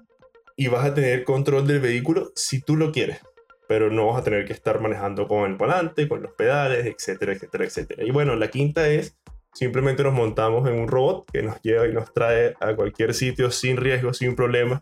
y 0.57 0.69
vas 0.69 0.87
a 0.87 0.95
tener 0.95 1.25
control 1.25 1.67
del 1.67 1.81
vehículo 1.81 2.33
si 2.35 2.63
tú 2.63 2.77
lo 2.77 2.91
quieres, 2.91 3.21
pero 3.69 3.91
no 3.91 4.07
vas 4.07 4.21
a 4.21 4.25
tener 4.25 4.47
que 4.47 4.55
estar 4.55 4.81
manejando 4.81 5.29
con 5.29 5.51
el 5.51 5.57
volante, 5.57 6.09
con 6.09 6.23
los 6.23 6.33
pedales, 6.33 6.87
etcétera, 6.87 7.35
etcétera, 7.35 7.65
etcétera. 7.65 8.05
Y 8.05 8.11
bueno, 8.11 8.35
la 8.35 8.49
quinta 8.49 8.89
es 8.89 9.15
simplemente 9.53 10.03
nos 10.03 10.15
montamos 10.15 10.67
en 10.69 10.79
un 10.79 10.89
robot 10.89 11.31
que 11.31 11.43
nos 11.43 11.61
lleva 11.63 11.87
y 11.87 11.93
nos 11.93 12.13
trae 12.15 12.55
a 12.61 12.75
cualquier 12.75 13.13
sitio 13.13 13.51
sin 13.51 13.77
riesgo, 13.77 14.15
sin 14.15 14.35
problema 14.35 14.81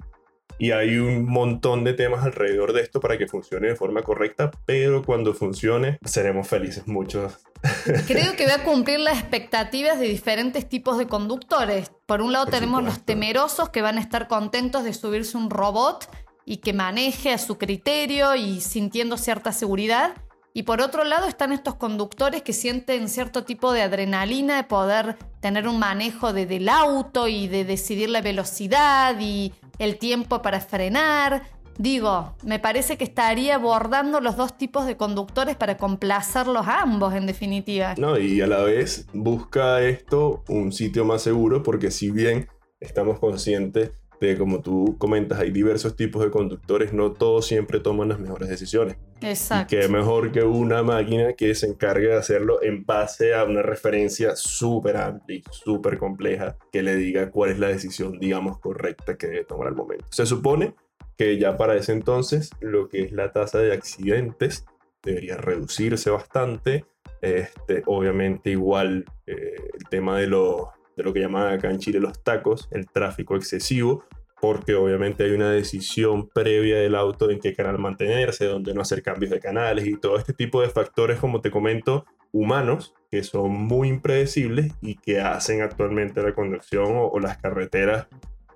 y 0.59 0.71
hay 0.71 0.97
un 0.97 1.27
montón 1.27 1.85
de 1.85 1.95
temas 1.95 2.25
alrededor 2.25 2.73
de 2.73 2.83
esto 2.83 3.01
para 3.01 3.19
que 3.19 3.27
funcione 3.27 3.69
de 3.69 3.77
forma 3.77 4.03
correcta, 4.03 4.51
pero 4.67 5.03
cuando 5.03 5.35
funcione 5.35 5.99
seremos 6.05 6.49
felices 6.49 6.87
muchos. 6.87 7.39
Creo 8.07 8.37
que 8.37 8.47
va 8.47 8.57
a 8.57 8.65
cumplir 8.65 9.01
las 9.01 9.19
expectativas 9.19 9.99
de 9.99 10.07
diferentes 10.07 10.69
tipos 10.69 10.99
de 10.99 11.07
conductores. 11.07 11.91
Por 12.07 12.21
un 12.21 12.33
lado 12.33 12.47
tenemos 12.47 12.85
los 12.85 13.05
temerosos 13.05 13.71
que 13.71 13.83
van 13.83 13.99
a 13.99 14.01
estar 14.01 14.29
contentos 14.29 14.85
de 14.85 14.93
subirse 14.93 15.37
un 15.37 15.51
robot 15.51 16.09
y 16.45 16.59
que 16.59 16.73
maneje 16.73 17.33
a 17.33 17.39
su 17.39 17.57
criterio 17.57 18.35
y 18.35 18.61
sintiendo 18.61 19.17
cierta 19.17 19.53
seguridad. 19.53 20.15
Y 20.53 20.65
por 20.65 20.81
otro 20.81 21.03
lado 21.03 21.27
están 21.27 21.53
estos 21.53 21.75
conductores 21.75 22.43
que 22.43 22.53
sienten 22.53 23.09
cierto 23.09 23.45
tipo 23.45 23.73
de 23.73 23.83
adrenalina 23.83 24.57
de 24.57 24.65
poder 24.65 25.17
tener 25.41 25.67
un 25.67 25.81
manejo 25.81 26.33
de, 26.33 26.47
del 26.47 26.69
auto 26.69 27.27
y 27.27 27.49
de 27.49 27.65
decidir 27.65 28.09
la 28.11 28.21
velocidad 28.21 29.17
y 29.19 29.53
el 29.79 29.99
tiempo 29.99 30.43
para 30.43 30.61
frenar. 30.61 31.43
Digo, 31.77 32.37
me 32.45 32.61
parece 32.61 32.97
que 32.97 33.05
estaría 33.05 33.57
abordando 33.57 34.21
los 34.21 34.37
dos 34.37 34.57
tipos 34.57 34.87
de 34.87 34.97
conductores 34.97 35.57
para 35.57 35.77
complacerlos 35.77 36.67
a 36.69 36.83
ambos, 36.83 37.15
en 37.15 37.27
definitiva. 37.27 37.95
No, 37.99 38.17
y 38.17 38.41
a 38.41 38.47
la 38.47 38.63
vez 38.63 39.07
busca 39.13 39.83
esto 39.83 40.45
un 40.49 40.73
sitio 40.73 41.05
más 41.05 41.23
seguro, 41.23 41.63
porque 41.63 41.91
si 41.91 42.11
bien 42.11 42.49
estamos 42.79 43.19
conscientes 43.19 43.91
de, 44.21 44.39
como 44.39 44.61
tú 44.61 44.97
comentas, 44.99 45.41
hay 45.41 45.51
diversos 45.51 45.97
tipos 45.97 46.23
de 46.23 46.31
conductores, 46.31 46.93
no 46.93 47.13
todos 47.13 47.47
siempre 47.47 47.81
toman 47.81 48.09
las 48.09 48.21
mejores 48.21 48.49
decisiones. 48.49 48.97
Exacto. 49.25 49.75
Y 49.75 49.81
que 49.81 49.89
mejor 49.89 50.33
que 50.33 50.43
una 50.43 50.83
máquina 50.83 51.33
que 51.33 51.55
se 51.55 51.67
encargue 51.67 52.09
de 52.09 52.17
hacerlo 52.17 52.63
en 52.63 52.85
base 52.85 53.35
a 53.35 53.45
una 53.45 53.63
referencia 53.63 54.37
súper 54.37 54.97
amplia 54.97 55.39
y 55.39 55.43
súper 55.51 55.99
compleja 55.99 56.57
que 56.73 56.83
le 56.83 56.97
diga 56.97 57.31
cuál 57.31 57.51
es 57.51 57.59
la 57.59 57.69
decisión, 57.69 58.19
digamos, 58.19 58.59
correcta 58.59 59.17
que 59.17 59.27
debe 59.27 59.45
tomar 59.45 59.69
al 59.69 59.75
momento. 59.75 60.07
Se 60.11 60.27
supone 60.27 60.75
que 61.17 61.39
ya 61.39 61.57
para 61.57 61.77
ese 61.77 61.93
entonces 61.93 62.51
lo 62.61 62.89
que 62.89 63.03
es 63.03 63.13
la 63.13 63.33
tasa 63.33 63.59
de 63.59 63.73
accidentes 63.73 64.67
debería 65.03 65.37
reducirse 65.37 66.11
bastante. 66.11 66.85
Este, 67.21 67.83
obviamente 67.87 68.51
igual 68.51 69.05
eh, 69.27 69.55
el 69.73 69.89
tema 69.89 70.19
de, 70.19 70.27
lo, 70.27 70.73
de 70.97 71.03
lo 71.03 71.13
que 71.13 71.21
llaman 71.21 71.55
acá 71.55 71.71
en 71.71 71.79
Chile 71.79 71.99
los 71.99 72.23
tacos, 72.23 72.69
el 72.71 72.87
tráfico 72.87 73.37
excesivo, 73.37 74.05
porque 74.45 74.75
obviamente 74.75 75.25
hay 75.25 75.31
una 75.31 75.51
decisión 75.51 76.29
previa 76.29 76.77
del 76.77 76.97
auto 76.97 77.31
en 77.31 77.41
qué 77.41 77.55
canal 77.55 77.79
mantenerse, 77.79 78.45
dónde 78.45 78.75
no 78.75 78.83
hacer 78.83 79.03
cambios 79.03 79.31
de 79.31 79.41
canales 79.41 79.87
y 79.87 79.99
todo 79.99 80.19
este 80.19 80.35
tipo 80.35 80.61
de 80.61 80.69
factores, 80.69 81.19
como 81.19 81.41
te 81.41 81.51
comento, 81.51 82.05
humanos, 82.31 82.93
que 83.11 83.23
son 83.23 83.53
muy 83.53 83.89
impredecibles 83.89 84.75
y 84.83 84.97
que 84.97 85.19
hacen 85.19 85.63
actualmente 85.63 86.23
la 86.23 86.35
conducción 86.35 86.95
o, 86.95 87.09
o 87.09 87.21
las 87.21 87.39
carreteras 87.39 88.07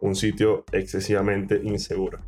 un 0.03 0.15
sitio 0.15 0.67
excesivamente 0.73 1.59
inseguro. 1.65 2.19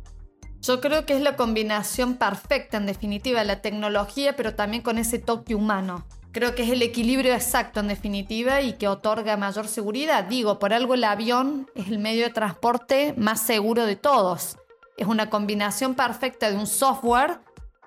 Yo 0.63 0.81
creo 0.81 1.05
que 1.05 1.13
es 1.13 1.21
la 1.21 1.35
combinación 1.35 2.17
perfecta, 2.17 2.77
en 2.77 2.87
definitiva, 2.87 3.43
la 3.43 3.61
tecnología, 3.61 4.35
pero 4.35 4.55
también 4.55 4.81
con 4.81 4.97
ese 4.97 5.19
toque 5.19 5.53
humano. 5.53 6.07
Creo 6.31 6.55
que 6.55 6.63
es 6.63 6.69
el 6.69 6.81
equilibrio 6.81 7.33
exacto, 7.33 7.81
en 7.81 7.89
definitiva, 7.89 8.61
y 8.61 8.73
que 8.73 8.87
otorga 8.87 9.35
mayor 9.35 9.67
seguridad. 9.67 10.23
Digo, 10.25 10.59
por 10.59 10.73
algo 10.73 10.93
el 10.93 11.03
avión 11.03 11.69
es 11.75 11.89
el 11.89 11.99
medio 11.99 12.23
de 12.23 12.33
transporte 12.33 13.13
más 13.17 13.41
seguro 13.41 13.85
de 13.85 13.97
todos. 13.97 14.57
Es 14.95 15.07
una 15.07 15.29
combinación 15.29 15.95
perfecta 15.95 16.49
de 16.49 16.57
un 16.57 16.67
software 16.67 17.39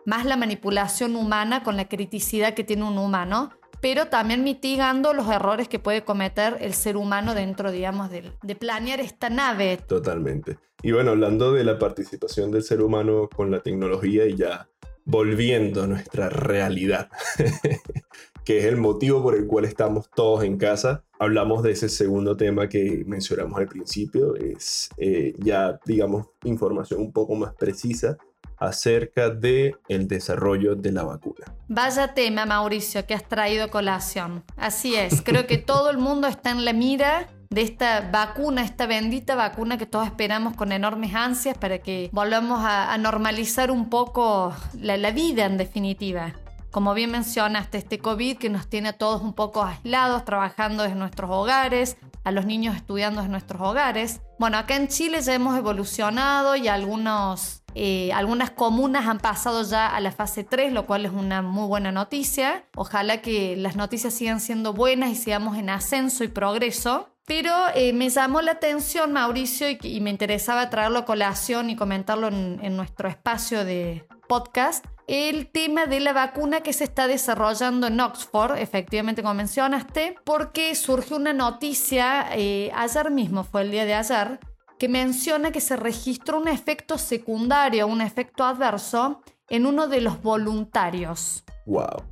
más 0.04 0.26
la 0.26 0.36
manipulación 0.36 1.16
humana 1.16 1.62
con 1.62 1.76
la 1.76 1.88
criticidad 1.88 2.52
que 2.52 2.64
tiene 2.64 2.84
un 2.84 2.98
humano, 2.98 3.50
pero 3.80 4.08
también 4.08 4.44
mitigando 4.44 5.14
los 5.14 5.28
errores 5.28 5.68
que 5.68 5.78
puede 5.78 6.04
cometer 6.04 6.58
el 6.60 6.74
ser 6.74 6.98
humano 6.98 7.34
dentro, 7.34 7.70
digamos, 7.72 8.10
de, 8.10 8.30
de 8.42 8.56
planear 8.56 9.00
esta 9.00 9.30
nave. 9.30 9.78
Totalmente. 9.78 10.58
Y 10.82 10.92
bueno, 10.92 11.12
hablando 11.12 11.52
de 11.52 11.64
la 11.64 11.78
participación 11.78 12.50
del 12.50 12.62
ser 12.62 12.82
humano 12.82 13.30
con 13.34 13.50
la 13.50 13.60
tecnología 13.60 14.26
y 14.26 14.36
ya 14.36 14.68
volviendo 15.04 15.84
a 15.84 15.86
nuestra 15.86 16.28
realidad, 16.28 17.08
que 18.44 18.58
es 18.58 18.64
el 18.66 18.76
motivo 18.76 19.22
por 19.22 19.34
el 19.34 19.46
cual 19.46 19.64
estamos 19.64 20.10
todos 20.14 20.44
en 20.44 20.58
casa, 20.58 21.02
hablamos 21.18 21.62
de 21.62 21.72
ese 21.72 21.88
segundo 21.88 22.36
tema 22.36 22.68
que 22.68 23.04
mencionamos 23.06 23.58
al 23.58 23.66
principio, 23.66 24.36
es 24.36 24.90
eh, 24.98 25.34
ya, 25.38 25.78
digamos, 25.84 26.26
información 26.44 27.00
un 27.00 27.12
poco 27.12 27.34
más 27.34 27.54
precisa 27.54 28.16
acerca 28.58 29.30
de 29.30 29.74
el 29.88 30.06
desarrollo 30.06 30.76
de 30.76 30.92
la 30.92 31.02
vacuna. 31.02 31.46
Vaya 31.68 32.14
tema, 32.14 32.46
Mauricio, 32.46 33.06
que 33.06 33.14
has 33.14 33.26
traído 33.28 33.70
colación. 33.70 34.44
Así 34.56 34.94
es, 34.94 35.22
creo 35.22 35.46
que 35.46 35.58
todo 35.58 35.90
el 35.90 35.98
mundo 35.98 36.26
está 36.28 36.50
en 36.50 36.64
la 36.64 36.72
mira 36.72 37.28
de 37.50 37.62
esta 37.62 38.10
vacuna, 38.10 38.64
esta 38.64 38.86
bendita 38.86 39.34
vacuna 39.36 39.78
que 39.78 39.86
todos 39.86 40.06
esperamos 40.06 40.56
con 40.56 40.72
enormes 40.72 41.14
ansias 41.14 41.56
para 41.56 41.78
que 41.78 42.10
volvamos 42.12 42.60
a, 42.62 42.96
normalizar 42.98 43.70
un 43.70 43.90
poco 43.90 44.52
la, 44.80 44.96
la 44.96 45.10
vida 45.10 45.44
en 45.46 45.56
definitiva. 45.56 46.34
Como 46.75 46.93
bien 46.93 47.12
mencionaste, 47.12 47.78
este 47.78 48.00
COVID 48.00 48.37
que 48.37 48.50
nos 48.50 48.66
tiene 48.66 48.88
a 48.88 48.93
todos 48.95 49.23
un 49.23 49.33
poco 49.33 49.62
aislados, 49.62 50.25
trabajando 50.25 50.83
desde 50.83 50.97
nuestros 50.97 51.31
hogares, 51.31 51.97
a 52.25 52.33
los 52.33 52.47
niños 52.47 52.75
estudiando 52.75 53.23
en 53.23 53.31
nuestros 53.31 53.62
hogares. 53.62 54.23
Bueno, 54.40 54.59
acá 54.59 54.75
en 54.75 54.88
Chile 54.88 55.23
ya 55.23 55.35
hemos 55.35 55.57
evolucionado 55.57 56.57
y 56.57 56.66
algunos, 56.66 57.62
eh, 57.76 58.12
algunas 58.12 58.50
comunas 58.50 59.07
han 59.07 59.19
pasado 59.19 59.62
ya 59.62 59.87
a 59.87 60.00
la 60.00 60.11
fase 60.11 60.43
3, 60.43 60.73
lo 60.73 60.85
cual 60.85 61.07
es 61.07 61.12
una 61.12 61.43
muy 61.43 61.69
buena 61.69 61.93
noticia. 61.93 62.64
Ojalá 62.75 63.23
que 63.23 63.54
las 63.54 63.76
noticias 63.76 64.12
sigan 64.12 64.40
siendo 64.40 64.73
buenas 64.73 65.11
y 65.11 65.14
sigamos 65.14 65.57
en 65.57 65.71
ascenso 65.71 66.25
y 66.25 66.28
progreso. 66.28 67.09
Pero 67.25 67.52
eh, 67.76 67.93
me 67.93 68.11
llamó 68.11 68.43
la 68.43 68.50
atención, 68.50 69.12
Mauricio, 69.12 69.69
y, 69.81 70.00
me 70.00 70.11
interesaba 70.11 70.71
traerlo 70.71 70.99
a 70.99 71.04
colación 71.04 71.71
y 71.71 71.76
comentarlo 71.76 72.26
en, 72.26 72.76
nuestro 72.76 73.09
espacio 73.09 73.64
de 73.64 74.07
podcast, 74.28 74.85
el 75.06 75.49
tema 75.49 75.87
de 75.87 76.00
la 76.00 76.12
vacuna 76.12 76.62
que 76.62 76.73
se 76.73 76.84
está 76.84 77.06
desarrollando 77.06 77.87
en 77.87 78.00
Oxford, 78.00 78.56
efectivamente 78.58 79.23
como 79.23 79.34
mencionaste, 79.34 80.16
porque 80.25 80.75
surgió 80.75 81.16
una 81.16 81.32
noticia, 81.32 82.28
eh, 82.34 82.70
ayer 82.75 83.11
mismo 83.11 83.44
fue 83.44 83.62
el 83.62 83.70
día 83.70 83.84
de 83.84 83.94
ayer, 83.94 84.40
que 84.78 84.88
menciona 84.88 85.52
que 85.52 85.61
se 85.61 85.76
registró 85.76 86.40
un 86.40 86.49
efecto 86.49 86.99
secundario, 86.99 87.87
un 87.87 88.00
efecto 88.00 88.44
adverso 88.44 89.23
en 89.49 89.66
uno 89.66 89.88
de 89.88 90.00
los 90.00 90.23
voluntarios. 90.23 91.44
Wow. 91.66 92.04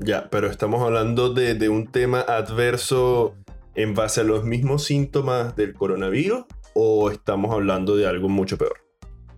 Ya, 0.00 0.28
pero 0.30 0.50
estamos 0.50 0.82
hablando 0.82 1.32
de, 1.32 1.54
de 1.54 1.68
un 1.68 1.86
tema 1.86 2.20
adverso 2.20 3.34
en 3.74 3.94
base 3.94 4.22
a 4.22 4.24
los 4.24 4.44
mismos 4.44 4.84
síntomas 4.84 5.56
del 5.56 5.74
coronavirus 5.74 6.44
o 6.74 7.10
estamos 7.10 7.52
hablando 7.52 7.96
de 7.96 8.06
algo 8.06 8.28
mucho 8.28 8.58
peor? 8.58 8.89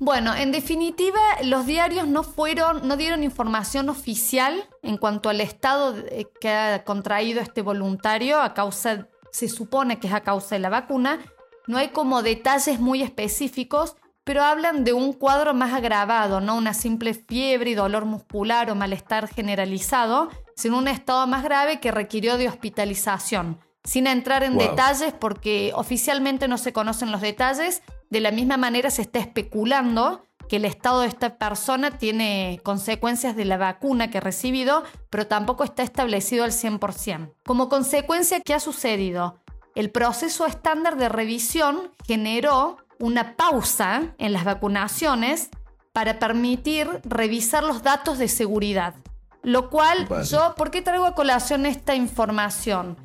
Bueno, 0.04 0.34
en 0.34 0.50
definitiva, 0.50 1.20
los 1.44 1.64
diarios 1.64 2.08
no 2.08 2.24
fueron, 2.24 2.88
no 2.88 2.96
dieron 2.96 3.22
información 3.22 3.88
oficial 3.88 4.68
en 4.82 4.96
cuanto 4.96 5.28
al 5.28 5.40
estado 5.40 5.94
que 6.40 6.48
ha 6.48 6.82
contraído 6.82 7.40
este 7.40 7.62
voluntario 7.62 8.42
a 8.42 8.52
causa, 8.52 9.06
se 9.30 9.48
supone 9.48 10.00
que 10.00 10.08
es 10.08 10.12
a 10.12 10.22
causa 10.22 10.56
de 10.56 10.58
la 10.58 10.70
vacuna. 10.70 11.20
No 11.68 11.78
hay 11.78 11.90
como 11.90 12.24
detalles 12.24 12.80
muy 12.80 13.00
específicos, 13.00 13.94
pero 14.24 14.42
hablan 14.42 14.82
de 14.82 14.92
un 14.92 15.12
cuadro 15.12 15.54
más 15.54 15.72
agravado, 15.72 16.40
no 16.40 16.56
una 16.56 16.74
simple 16.74 17.14
fiebre 17.14 17.70
y 17.70 17.74
dolor 17.74 18.04
muscular 18.04 18.72
o 18.72 18.74
malestar 18.74 19.28
generalizado, 19.28 20.30
sino 20.56 20.78
un 20.78 20.88
estado 20.88 21.28
más 21.28 21.44
grave 21.44 21.78
que 21.78 21.92
requirió 21.92 22.38
de 22.38 22.48
hospitalización 22.48 23.60
sin 23.84 24.06
entrar 24.06 24.42
en 24.44 24.58
detalles 24.58 25.12
porque 25.12 25.72
oficialmente 25.74 26.46
no 26.48 26.58
se 26.58 26.72
conocen 26.72 27.10
los 27.10 27.20
detalles. 27.20 27.82
De 28.12 28.20
la 28.20 28.30
misma 28.30 28.58
manera 28.58 28.90
se 28.90 29.00
está 29.00 29.20
especulando 29.20 30.22
que 30.46 30.56
el 30.56 30.66
estado 30.66 31.00
de 31.00 31.06
esta 31.06 31.38
persona 31.38 31.96
tiene 31.96 32.60
consecuencias 32.62 33.34
de 33.34 33.46
la 33.46 33.56
vacuna 33.56 34.10
que 34.10 34.18
ha 34.18 34.20
recibido, 34.20 34.82
pero 35.08 35.26
tampoco 35.26 35.64
está 35.64 35.82
establecido 35.82 36.44
al 36.44 36.52
100%. 36.52 37.32
Como 37.42 37.70
consecuencia, 37.70 38.42
¿qué 38.42 38.52
ha 38.52 38.60
sucedido? 38.60 39.40
El 39.74 39.90
proceso 39.90 40.44
estándar 40.44 40.98
de 40.98 41.08
revisión 41.08 41.90
generó 42.06 42.76
una 42.98 43.34
pausa 43.34 44.14
en 44.18 44.34
las 44.34 44.44
vacunaciones 44.44 45.48
para 45.94 46.18
permitir 46.18 47.00
revisar 47.04 47.64
los 47.64 47.82
datos 47.82 48.18
de 48.18 48.28
seguridad. 48.28 48.94
Lo 49.42 49.70
cual 49.70 50.06
yo, 50.24 50.54
¿por 50.54 50.70
qué 50.70 50.82
traigo 50.82 51.06
a 51.06 51.14
colación 51.14 51.64
esta 51.64 51.94
información? 51.94 52.98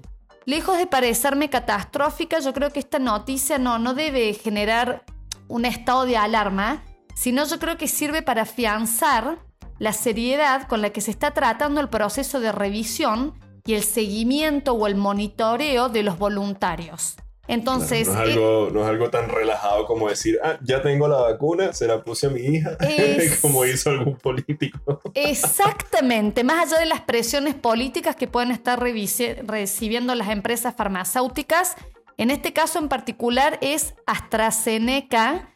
Lejos 0.48 0.78
de 0.78 0.88
parecerme 0.88 1.50
catastrófica, 1.50 2.40
yo 2.40 2.54
creo 2.54 2.72
que 2.72 2.80
esta 2.80 3.00
noticia 3.00 3.58
no, 3.58 3.80
no 3.80 3.94
debe 3.94 4.34
generar 4.34 5.04
un 5.50 5.66
estado 5.66 6.06
de 6.06 6.16
alarma, 6.16 6.86
sino 7.16 7.44
yo 7.46 7.60
creo 7.60 7.78
que 7.78 7.90
sirve 7.90 8.22
para 8.22 8.44
afianzar 8.44 9.40
la 9.78 9.92
seriedad 9.92 10.66
con 10.70 10.82
la 10.82 10.92
que 10.92 11.02
se 11.02 11.12
está 11.12 11.32
tratando 11.32 11.82
el 11.82 11.90
proceso 11.90 12.40
de 12.40 12.54
revisión 12.54 13.38
y 13.66 13.74
el 13.74 13.84
seguimiento 13.84 14.72
o 14.72 14.88
el 14.88 14.96
monitoreo 14.96 15.90
de 15.90 16.04
los 16.04 16.18
voluntarios. 16.18 17.18
Entonces. 17.48 18.08
No, 18.08 18.14
es 18.14 18.20
algo, 18.20 18.70
no, 18.74 18.82
es 18.82 18.88
algo, 18.88 19.10
tan 19.10 19.30
relajado 19.30 19.86
como 19.86 20.10
decir, 20.10 20.40
ah, 20.44 20.58
ya 20.62 20.82
tengo 20.82 21.08
la 21.08 21.18
vacuna, 21.18 21.74
se 21.74 21.88
la 21.88 22.04
puse 22.04 22.28
a 22.28 22.30
mi 22.30 22.42
hija, 22.42 22.78
como 23.42 23.66
hizo 23.66 23.90
algún 23.90 24.18
político. 24.18 25.02
Exactamente, 25.14 26.44
más 26.44 26.68
allá 26.68 26.80
de 26.80 26.86
las 26.88 27.02
presiones 27.02 27.56
políticas 27.56 28.16
que 28.16 28.28
pueden 28.28 28.52
estar 28.52 28.80
recibiendo 28.80 30.14
las 30.16 30.30
empresas 30.30 30.76
farmacéuticas, 30.76 31.76
en 32.18 32.32
este 32.32 32.52
caso 32.52 32.80
en 32.80 32.90
particular 32.90 33.58
es 33.62 33.94
AstraZeneca 34.06 35.54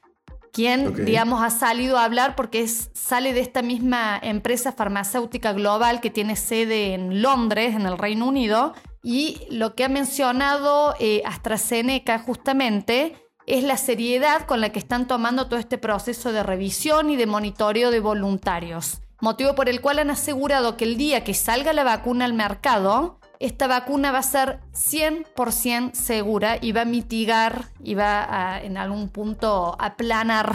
quien, 0.52 1.06
digamos, 1.06 1.42
ha 1.42 1.50
salido 1.50 1.98
a 1.98 2.04
hablar 2.04 2.36
porque 2.36 2.62
es, 2.62 2.90
sale 2.94 3.34
de 3.34 3.40
esta 3.40 3.62
misma 3.62 4.20
empresa 4.22 4.72
farmacéutica 4.74 5.54
global 5.54 6.02
que 6.02 6.10
tiene 6.10 6.36
sede 6.36 6.94
en 6.94 7.22
Londres, 7.22 7.74
en 7.76 7.86
el 7.86 7.98
Reino 7.98 8.28
Unido, 8.28 8.74
y 9.04 9.48
lo 9.50 9.76
que 9.76 9.84
ha 9.84 9.90
mencionado 9.90 10.96
eh, 11.00 11.22
AstraZeneca 11.26 12.20
justamente 12.20 13.16
es 13.48 13.64
la 13.64 13.78
seriedad 13.78 14.46
con 14.46 14.62
la 14.62 14.70
que 14.70 14.80
están 14.80 15.08
tomando 15.08 15.48
todo 15.48 15.60
este 15.60 15.78
proceso 15.78 16.32
de 16.32 16.44
revisión 16.44 17.10
y 17.10 17.16
de 17.16 17.26
monitoreo 17.26 17.92
de 17.92 18.00
voluntarios, 18.00 19.02
motivo 19.20 19.56
por 19.56 19.70
el 19.70 19.82
cual 19.82 20.00
han 20.00 20.12
asegurado 20.12 20.78
que 20.78 20.86
el 20.86 20.98
día 20.98 21.24
que 21.24 21.34
salga 21.34 21.74
la 21.74 21.84
vacuna 21.84 22.26
al 22.26 22.34
mercado, 22.34 23.20
esta 23.40 23.66
vacuna 23.66 24.12
va 24.12 24.20
a 24.20 24.24
ser 24.24 24.60
100% 24.74 25.94
segura 25.94 26.60
y 26.62 26.74
va 26.74 26.82
a 26.82 26.86
mitigar 26.86 27.70
y 27.84 27.96
va 27.96 28.24
a, 28.54 28.62
en 28.62 28.78
algún 28.78 29.10
punto 29.10 29.76
aplanar 29.80 30.54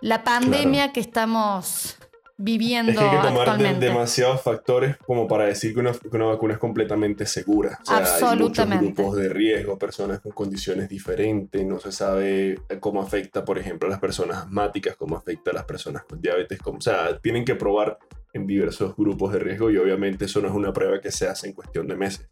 la 0.00 0.24
pandemia 0.24 0.92
que 0.92 1.00
estamos 1.00 1.96
viviendo 2.36 2.92
es 2.92 2.98
que 2.98 3.04
hay 3.04 3.10
que 3.10 3.16
tomar 3.16 3.48
actualmente. 3.48 3.86
demasiados 3.86 4.42
factores 4.42 4.96
como 4.98 5.28
para 5.28 5.44
decir 5.44 5.74
que 5.74 5.80
una, 5.80 5.92
que 5.92 6.16
una 6.16 6.26
vacuna 6.26 6.54
es 6.54 6.58
completamente 6.58 7.26
segura. 7.26 7.78
O 7.82 7.86
sea, 7.86 7.98
Absolutamente. 7.98 8.74
Hay 8.74 8.90
muchos 8.90 9.04
grupos 9.04 9.16
de 9.16 9.28
riesgo, 9.28 9.78
personas 9.78 10.20
con 10.20 10.32
condiciones 10.32 10.88
diferentes, 10.88 11.64
no 11.64 11.78
se 11.78 11.92
sabe 11.92 12.60
cómo 12.80 13.02
afecta, 13.02 13.44
por 13.44 13.58
ejemplo, 13.58 13.88
a 13.88 13.90
las 13.90 14.00
personas 14.00 14.38
asmáticas, 14.38 14.96
cómo 14.96 15.16
afecta 15.16 15.50
a 15.50 15.54
las 15.54 15.64
personas 15.64 16.04
con 16.04 16.20
diabetes. 16.20 16.58
Cómo, 16.60 16.78
o 16.78 16.82
sea, 16.82 17.18
tienen 17.18 17.44
que 17.44 17.54
probar 17.54 17.98
en 18.34 18.46
diversos 18.46 18.96
grupos 18.96 19.32
de 19.32 19.38
riesgo 19.38 19.70
y 19.70 19.76
obviamente 19.78 20.24
eso 20.24 20.40
no 20.40 20.48
es 20.48 20.54
una 20.54 20.72
prueba 20.72 21.00
que 21.00 21.12
se 21.12 21.28
hace 21.28 21.46
en 21.46 21.52
cuestión 21.52 21.86
de 21.86 21.96
meses. 21.96 22.28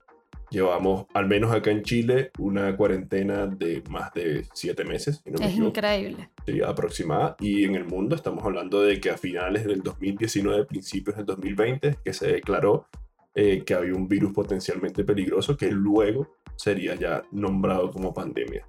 Llevamos, 0.53 1.07
al 1.15 1.27
menos 1.27 1.51
acá 1.51 1.71
en 1.71 1.83
Chile, 1.83 2.31
una 2.39 2.77
cuarentena 2.77 3.47
de 3.47 3.83
más 3.89 4.13
de 4.13 4.47
siete 4.53 4.85
meses. 4.85 5.23
si 5.25 5.31
no 5.31 5.39
me 5.39 5.47
Es 5.47 5.53
equivoco 5.53 5.69
increíble. 5.79 6.29
sí, 6.47 6.61
aproximada 6.61 7.37
y 7.41 7.65
en 7.65 7.75
el 7.75 7.87
mundo 7.87 8.15
estamos 8.15 8.45
hablando 8.45 8.83
de 8.83 9.01
que 9.01 9.09
a 9.11 9.17
finales 9.17 9.65
del 9.65 9.83
2019, 9.83 10.67
principios 10.67 11.17
del 11.17 11.25
2020, 11.25 11.97
que 12.05 12.13
se 12.13 12.29
declaró 12.33 12.87
eh, 13.35 13.63
que 13.65 13.73
había 13.73 13.95
un 13.95 14.09
virus 14.09 14.35
potencialmente 14.35 15.05
peligroso 15.05 15.57
que 15.57 15.71
luego 15.71 16.37
sería 16.57 16.95
ya 16.97 17.23
nombrado 17.33 17.91
como 17.91 18.13
pandemia. 18.13 18.67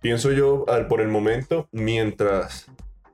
Pienso 0.00 0.32
yo, 0.32 0.64
al- 0.68 0.88
por 0.88 1.00
el 1.00 1.06
momento, 1.08 1.68
mientras 1.70 2.66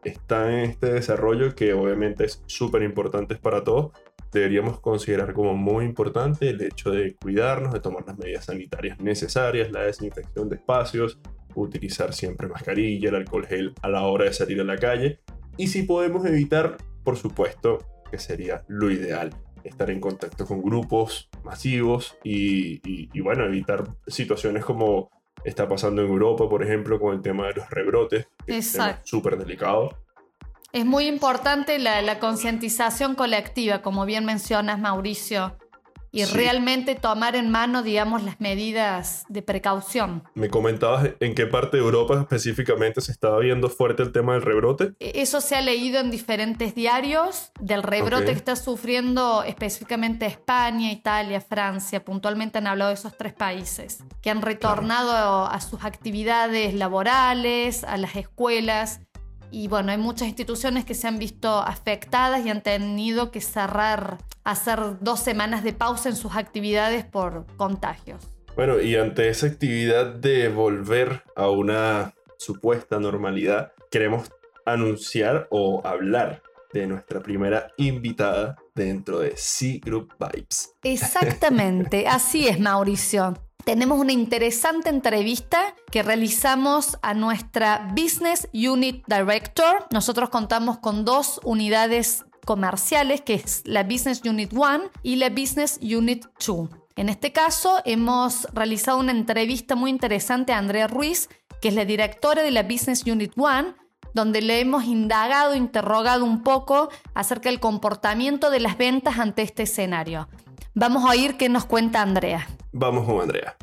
está 0.04 0.50
en 0.50 0.70
este 0.70 0.92
desarrollo, 0.92 1.54
que 1.54 1.75
obviamente 1.75 2.25
es 2.25 2.42
súper 2.46 2.82
importante 2.82 3.35
para 3.37 3.62
todos, 3.62 3.90
deberíamos 4.33 4.80
considerar 4.80 5.33
como 5.33 5.54
muy 5.54 5.85
importante 5.85 6.50
el 6.50 6.61
hecho 6.62 6.90
de 6.90 7.14
cuidarnos, 7.16 7.73
de 7.73 7.80
tomar 7.80 8.04
las 8.06 8.18
medidas 8.18 8.45
sanitarias 8.47 8.99
necesarias, 9.00 9.71
la 9.73 9.83
desinfección 9.83 10.49
de 10.49 10.56
espacios, 10.56 11.18
utilizar 11.54 12.12
siempre 12.12 12.49
mascarilla, 12.49 13.09
el 13.09 13.14
alcohol 13.14 13.47
gel 13.47 13.73
a 13.83 13.88
la 13.88 14.02
hora 14.02 14.25
de 14.26 14.33
salir 14.33 14.61
a 14.61 14.64
la 14.64 14.76
calle. 14.76 15.21
Y 15.56 15.68
si 15.68 15.85
podemos 15.85 16.25
evitar, 16.26 16.76
por 17.02 17.16
supuesto, 17.16 17.78
que 18.11 18.18
sería 18.18 18.62
lo 18.68 18.90
ideal, 18.90 19.30
estar 19.64 19.90
en 19.90 20.00
contacto 20.00 20.45
con 20.47 20.62
grupos 20.62 21.28
masivos 21.45 22.18
y, 22.23 22.75
y- 22.88 23.09
y, 23.12 23.21
bueno, 23.21 23.45
evitar 23.47 23.85
situaciones 24.06 24.64
como 24.64 25.11
está 25.45 25.68
pasando 25.68 26.02
en 26.02 26.09
Europa, 26.09 26.49
por 26.49 26.62
ejemplo, 26.62 27.00
con 27.00 27.14
el 27.14 27.23
tema 27.23 27.47
de 27.49 27.54
los 27.54 27.71
rebrotes, 27.71 28.28
que 28.47 28.59
es 28.59 28.76
súper 29.04 29.37
delicado. 29.38 29.90
Es 30.76 30.85
muy 30.85 31.06
importante 31.06 31.78
la, 31.78 32.02
la 32.02 32.18
concientización 32.18 33.14
colectiva, 33.14 33.80
como 33.80 34.04
bien 34.04 34.26
mencionas, 34.26 34.78
Mauricio, 34.78 35.56
y 36.12 36.25
Sí. 36.26 36.35
realmente 36.35 36.95
tomar 36.95 37.35
en 37.35 37.50
mano, 37.50 37.83
digamos, 37.83 38.23
las 38.23 38.40
medidas 38.42 39.25
de 39.30 39.40
precaución. 39.40 40.23
Me 40.35 40.50
comentabas 40.50 41.09
en 41.21 41.35
qué 41.35 41.47
parte 41.47 41.78
de 41.78 41.83
Europa 41.83 42.18
específicamente 42.21 43.00
se 43.00 43.11
estaba 43.11 43.38
viendo 43.38 43.71
fuerte 43.71 44.02
el 44.02 44.12
tema 44.12 44.35
del 44.35 44.42
rebrote. 44.42 44.92
E- 45.00 45.12
Eso 45.23 45.40
se 45.40 45.56
ha 45.56 45.62
leído 45.62 45.99
en 45.99 46.11
diferentes 46.11 46.75
diarios 46.75 47.52
del 47.59 47.83
rebrote 47.83 48.26
que 48.26 48.33
está 48.33 48.54
sufriendo 48.54 49.45
específicamente 49.45 50.26
España, 50.26 50.92
Italia, 50.92 51.40
Francia. 51.40 52.04
Puntualmente 52.04 52.59
han 52.59 52.66
hablado 52.66 52.90
de 52.90 52.97
esos 52.97 53.16
tres 53.16 53.33
países 53.33 54.04
que 54.21 54.28
han 54.28 54.42
retornado 54.42 55.47
a 55.47 55.59
sus 55.62 55.85
actividades 55.85 56.75
laborales, 56.75 57.83
a 57.83 57.97
las 57.97 58.14
escuelas. 58.16 59.00
Y 59.50 59.69
bueno, 59.69 59.93
hay 59.93 59.99
muchas 59.99 60.29
instituciones 60.29 60.85
que 60.85 60.95
se 60.95 61.09
han 61.09 61.19
visto 61.19 61.49
afectadas 61.49 62.45
y 62.45 62.50
han 62.50 62.62
tenido 62.62 63.31
que 63.31 63.41
cerrar, 63.41 64.19
hacer 64.45 64.99
dos 65.00 65.21
semanas 65.21 65.65
de 65.65 65.73
pausa 65.73 66.09
en 66.09 66.17
sus 66.17 66.35
actividades 66.37 67.05
por 67.05 67.47
contagios. 67.57 68.23
Bueno, 68.57 68.81
y 68.81 68.97
ante 68.97 69.29
esa 69.29 69.47
actividad 69.47 70.15
de 70.15 70.49
volver 70.49 71.23
a 71.37 71.50
una 71.50 72.15
supuesta 72.38 72.99
normalidad, 72.99 73.73
queremos 73.91 74.31
anunciar 74.65 75.47
o 75.50 75.87
hablar 75.87 76.43
de 76.73 76.87
nuestra 76.87 77.21
primera 77.21 77.73
invitada 77.76 78.57
dentro 78.75 79.21
de 79.21 79.35
C 79.37 79.81
Group 79.83 80.15
Vibes. 80.19 80.75
Exactamente, 80.83 82.07
así 82.09 82.49
es 82.49 82.59
Mauricio. 82.59 83.35
Tenemos 83.66 83.99
una 83.99 84.12
interesante 84.12 84.90
entrevista 84.90 85.75
que 85.90 86.04
realizamos 86.04 86.99
a 87.02 87.14
nuestra 87.14 87.92
Business 87.96 88.49
Unit 88.54 89.04
Director. 89.08 89.88
Nosotros 89.90 90.30
contamos 90.30 90.78
con 90.78 91.04
dos 91.04 91.40
unidades 91.42 92.25
comerciales, 92.44 93.22
que 93.22 93.35
es 93.35 93.62
la 93.64 93.83
Business 93.83 94.22
Unit 94.24 94.52
1 94.52 94.85
y 95.02 95.16
la 95.16 95.31
Business 95.31 95.81
Unit 95.83 96.26
2. 96.46 96.68
En 96.94 97.09
este 97.09 97.33
caso, 97.33 97.81
hemos 97.85 98.46
realizado 98.52 98.98
una 98.98 99.11
entrevista 99.11 99.74
muy 99.74 99.90
interesante 99.90 100.52
a 100.52 100.59
Andrea 100.59 100.87
Ruiz, 100.87 101.29
que 101.61 101.66
es 101.66 101.74
la 101.74 101.85
directora 101.85 102.44
de 102.44 102.52
la 102.52 102.62
Business 102.62 103.02
Unit 103.05 103.33
1, 103.35 103.74
donde 104.14 104.42
le 104.42 104.61
hemos 104.61 104.85
indagado, 104.85 105.57
interrogado 105.57 106.24
un 106.24 106.44
poco 106.44 106.88
acerca 107.14 107.48
del 107.48 107.59
comportamiento 107.59 108.50
de 108.50 108.61
las 108.61 108.79
ventas 108.79 109.18
ante 109.18 109.42
este 109.42 109.64
escenario. 109.64 110.29
Vamos 110.74 111.05
a 111.05 111.09
oír 111.09 111.37
qué 111.37 111.48
nos 111.48 111.64
cuenta 111.64 112.00
Andrea. 112.00 112.46
Vamos 112.79 113.07
con 113.07 113.23
Andrea. 113.23 113.57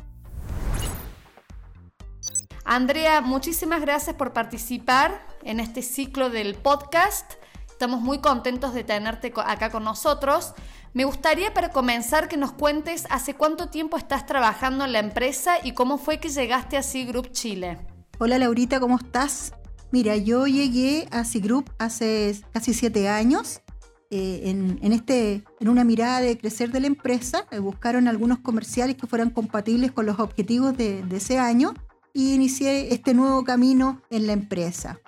Andrea, 2.64 3.20
muchísimas 3.20 3.80
gracias 3.80 4.16
por 4.16 4.32
participar 4.32 5.24
en 5.44 5.60
este 5.60 5.82
ciclo 5.82 6.30
del 6.30 6.56
podcast. 6.56 7.34
Estamos 7.70 8.00
muy 8.00 8.18
contentos 8.18 8.74
de 8.74 8.82
tenerte 8.82 9.32
acá 9.36 9.70
con 9.70 9.84
nosotros. 9.84 10.54
Me 10.94 11.04
gustaría 11.04 11.54
para 11.54 11.70
comenzar 11.70 12.26
que 12.26 12.36
nos 12.36 12.50
cuentes 12.50 13.06
hace 13.08 13.34
cuánto 13.34 13.68
tiempo 13.68 13.96
estás 13.96 14.26
trabajando 14.26 14.84
en 14.84 14.92
la 14.92 14.98
empresa 14.98 15.58
y 15.62 15.74
cómo 15.74 15.96
fue 15.96 16.18
que 16.18 16.30
llegaste 16.30 16.76
a 16.76 16.82
C 16.82 17.04
Group 17.04 17.30
Chile. 17.30 17.78
Hola 18.18 18.38
Laurita, 18.38 18.80
¿cómo 18.80 18.96
estás? 18.96 19.52
Mira, 19.92 20.16
yo 20.16 20.48
llegué 20.48 21.06
a 21.12 21.22
C-Group 21.22 21.72
hace 21.78 22.36
casi 22.52 22.74
siete 22.74 23.08
años. 23.08 23.60
Eh, 24.10 24.42
en, 24.44 24.78
en 24.82 24.92
este, 24.92 25.44
en 25.60 25.68
una 25.68 25.84
mirada 25.84 26.20
de 26.20 26.38
crecer 26.38 26.70
de 26.70 26.80
la 26.80 26.86
empresa, 26.86 27.46
eh, 27.50 27.58
buscaron 27.58 28.06
algunos 28.06 28.38
comerciales 28.38 28.96
que 28.96 29.06
fueran 29.06 29.30
compatibles 29.30 29.92
con 29.92 30.06
los 30.06 30.20
objetivos 30.20 30.76
de, 30.76 31.02
de 31.02 31.16
ese 31.16 31.38
año 31.38 31.74
y 32.12 32.34
inicié 32.34 32.92
este 32.92 33.14
nuevo 33.14 33.44
camino 33.44 34.02
en 34.10 34.26
la 34.26 34.34
empresa. 34.34 35.00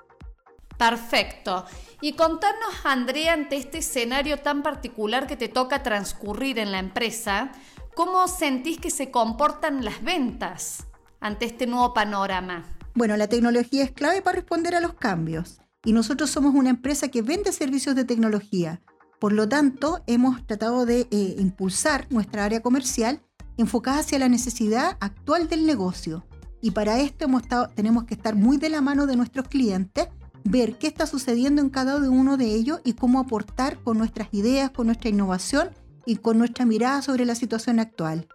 Perfecto. 0.77 1.65
Y 2.01 2.15
contarnos, 2.15 2.75
Andrea, 2.85 3.33
ante 3.33 3.57
este 3.57 3.79
escenario 3.79 4.39
tan 4.39 4.63
particular 4.63 5.27
que 5.27 5.37
te 5.37 5.49
toca 5.49 5.83
transcurrir 5.83 6.59
en 6.59 6.73
la 6.73 6.79
empresa, 6.79 7.53
¿cómo 7.95 8.29
sentís 8.29 8.79
que 8.79 8.91
se 8.91 9.11
comportan 9.11 9.85
las 9.85 10.03
ventas 10.03 10.87
ante 11.21 11.47
este 11.47 11.67
nuevo 11.67 11.95
panorama? 11.95 12.65
Bueno, 12.95 13.17
la 13.17 13.29
tecnología 13.29 13.85
es 13.85 13.93
clave 13.93 14.21
para 14.21 14.37
responder 14.37 14.75
a 14.75 14.81
los 14.81 14.95
cambios 14.95 15.61
y 15.87 15.93
nosotros 15.93 16.29
somos 16.29 16.55
una 16.55 16.69
empresa 16.69 17.09
que 17.09 17.23
vende 17.23 17.53
servicios 17.53 17.95
de 17.95 18.05
tecnología. 18.05 18.83
Por 19.19 19.33
lo 19.33 19.49
tanto, 19.49 20.03
hemos 20.07 20.47
tratado 20.47 20.85
de 20.85 21.09
eh, 21.11 21.37
impulsar 21.39 22.07
nuestra 22.11 22.45
área 22.45 22.61
comercial 22.61 23.23
enfocada 23.57 24.01
hacia 24.01 24.19
la 24.19 24.29
necesidad 24.29 24.99
actual 25.01 25.49
del 25.49 25.65
negocio. 25.65 26.27
Y 26.61 26.73
para 26.73 27.01
esto 27.01 27.25
hemos 27.25 27.43
estado- 27.43 27.71
tenemos 27.75 28.05
que 28.05 28.15
estar 28.15 28.35
muy 28.35 28.59
de 28.59 28.69
la 28.69 28.83
mano 28.83 29.07
de 29.07 29.17
nuestros 29.17 29.49
clientes, 29.49 30.09
ver 30.45 30.77
qué 30.77 30.89
está 30.89 31.07
sucediendo 31.07 31.63
en 31.63 31.71
cada 31.71 31.97
uno 31.97 32.37
de 32.37 32.55
ellos 32.55 32.81
y 32.85 32.93
cómo 32.93 33.21
aportar 33.21 33.79
con 33.83 33.97
nuestras 33.97 34.29
ideas, 34.33 34.71
con 34.71 34.87
nuestra 34.87 35.09
innovación 35.09 35.71
y 36.05 36.17
con 36.17 36.37
nuestra 36.37 36.67
mirada 36.67 37.01
sobre 37.01 37.25
la 37.25 37.35
situación 37.35 37.79
actual. 37.79 38.29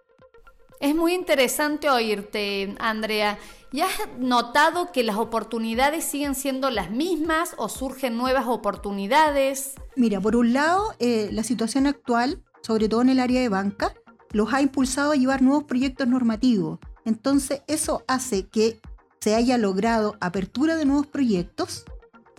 Es 0.82 0.96
muy 0.96 1.14
interesante 1.14 1.88
oírte, 1.88 2.74
Andrea. 2.80 3.38
¿Y 3.70 3.82
has 3.82 3.92
notado 4.18 4.90
que 4.90 5.04
las 5.04 5.14
oportunidades 5.14 6.04
siguen 6.04 6.34
siendo 6.34 6.70
las 6.70 6.90
mismas 6.90 7.54
o 7.56 7.68
surgen 7.68 8.16
nuevas 8.16 8.46
oportunidades? 8.48 9.74
Mira, 9.94 10.20
por 10.20 10.34
un 10.34 10.52
lado, 10.52 10.92
eh, 10.98 11.28
la 11.30 11.44
situación 11.44 11.86
actual, 11.86 12.42
sobre 12.62 12.88
todo 12.88 13.00
en 13.00 13.10
el 13.10 13.20
área 13.20 13.40
de 13.40 13.48
banca, 13.48 13.94
los 14.32 14.52
ha 14.52 14.60
impulsado 14.60 15.12
a 15.12 15.14
llevar 15.14 15.40
nuevos 15.40 15.62
proyectos 15.64 16.08
normativos. 16.08 16.80
Entonces, 17.04 17.62
eso 17.68 18.02
hace 18.08 18.48
que 18.48 18.80
se 19.20 19.36
haya 19.36 19.58
logrado 19.58 20.16
apertura 20.18 20.74
de 20.74 20.84
nuevos 20.84 21.06
proyectos, 21.06 21.84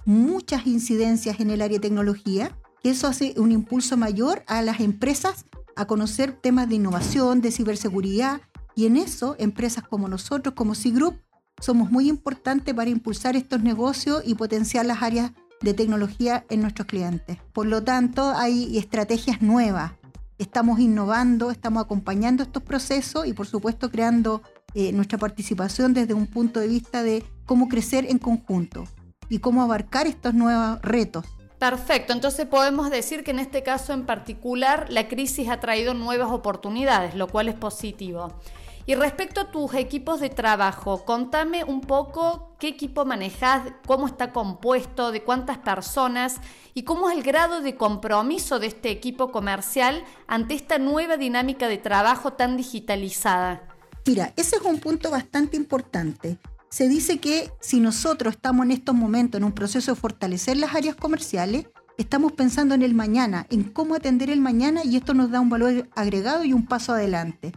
muchas 0.03 0.67
incidencias 0.67 1.39
en 1.39 1.49
el 1.49 1.61
área 1.61 1.77
de 1.77 1.87
tecnología, 1.87 2.57
eso 2.83 3.07
hace 3.07 3.35
un 3.37 3.53
impulso 3.53 3.95
mayor 3.95 4.43
a 4.47 4.61
las 4.61 4.81
empresas 4.81 5.45
a 5.75 5.85
conocer 5.85 6.33
temas 6.33 6.69
de 6.69 6.75
innovación, 6.75 7.41
de 7.41 7.51
ciberseguridad, 7.51 8.41
y 8.75 8.85
en 8.85 8.97
eso, 8.97 9.35
empresas 9.39 9.83
como 9.87 10.07
nosotros, 10.07 10.55
como 10.55 10.75
C-Group, 10.75 11.19
somos 11.59 11.91
muy 11.91 12.09
importantes 12.09 12.73
para 12.73 12.89
impulsar 12.89 13.35
estos 13.35 13.61
negocios 13.61 14.23
y 14.25 14.35
potenciar 14.35 14.85
las 14.85 15.01
áreas 15.01 15.31
de 15.61 15.73
tecnología 15.73 16.45
en 16.49 16.61
nuestros 16.61 16.87
clientes. 16.87 17.37
Por 17.53 17.67
lo 17.67 17.83
tanto, 17.83 18.33
hay 18.35 18.77
estrategias 18.77 19.41
nuevas. 19.41 19.93
Estamos 20.37 20.79
innovando, 20.79 21.51
estamos 21.51 21.83
acompañando 21.83 22.43
estos 22.43 22.63
procesos 22.63 23.25
y 23.27 23.33
por 23.33 23.47
supuesto 23.47 23.89
creando 23.89 24.41
eh, 24.73 24.91
nuestra 24.91 25.17
participación 25.17 25.93
desde 25.93 26.13
un 26.13 26.27
punto 26.27 26.59
de 26.59 26.67
vista 26.67 27.03
de 27.03 27.23
cómo 27.45 27.69
crecer 27.69 28.05
en 28.09 28.17
conjunto 28.17 28.85
y 29.29 29.39
cómo 29.39 29.61
abarcar 29.61 30.07
estos 30.07 30.33
nuevos 30.33 30.81
retos. 30.81 31.25
Perfecto, 31.63 32.11
entonces 32.11 32.45
podemos 32.45 32.89
decir 32.89 33.23
que 33.23 33.31
en 33.31 33.39
este 33.39 33.63
caso 33.63 33.93
en 33.93 34.05
particular 34.05 34.87
la 34.89 35.07
crisis 35.07 35.47
ha 35.47 35.61
traído 35.61 35.93
nuevas 35.93 36.29
oportunidades, 36.29 37.15
lo 37.15 37.29
cual 37.29 37.47
es 37.47 37.55
positivo. 37.55 38.33
Y 38.85 38.95
respecto 38.95 39.39
a 39.39 39.49
tus 39.49 39.73
equipos 39.73 40.19
de 40.19 40.29
trabajo, 40.29 41.05
contame 41.05 41.63
un 41.63 41.79
poco 41.79 42.57
qué 42.59 42.67
equipo 42.67 43.05
manejas, 43.05 43.61
cómo 43.87 44.07
está 44.07 44.33
compuesto, 44.33 45.13
de 45.13 45.23
cuántas 45.23 45.57
personas 45.57 46.35
y 46.73 46.83
cómo 46.83 47.09
es 47.09 47.15
el 47.15 47.23
grado 47.23 47.61
de 47.61 47.77
compromiso 47.77 48.59
de 48.59 48.67
este 48.67 48.91
equipo 48.91 49.31
comercial 49.31 50.03
ante 50.27 50.55
esta 50.55 50.79
nueva 50.79 51.15
dinámica 51.15 51.69
de 51.69 51.77
trabajo 51.77 52.33
tan 52.33 52.57
digitalizada. 52.57 53.69
Mira, 54.05 54.33
ese 54.35 54.57
es 54.57 54.63
un 54.63 54.81
punto 54.81 55.09
bastante 55.09 55.55
importante. 55.55 56.39
Se 56.73 56.89
dice 56.89 57.19
que 57.19 57.51
si 57.59 57.79
nosotros 57.79 58.33
estamos 58.33 58.65
en 58.65 58.71
estos 58.71 58.95
momentos 58.95 59.37
en 59.37 59.45
un 59.45 59.51
proceso 59.51 59.93
de 59.93 60.01
fortalecer 60.01 60.57
las 60.57 60.73
áreas 60.73 60.95
comerciales, 60.95 61.67
estamos 61.99 62.31
pensando 62.31 62.73
en 62.73 62.81
el 62.81 62.95
mañana, 62.95 63.45
en 63.51 63.61
cómo 63.61 63.93
atender 63.93 64.31
el 64.31 64.41
mañana 64.41 64.83
y 64.83 64.97
esto 64.97 65.13
nos 65.13 65.29
da 65.29 65.39
un 65.39 65.51
valor 65.51 65.87
agregado 65.95 66.43
y 66.43 66.51
un 66.51 66.65
paso 66.65 66.93
adelante. 66.93 67.51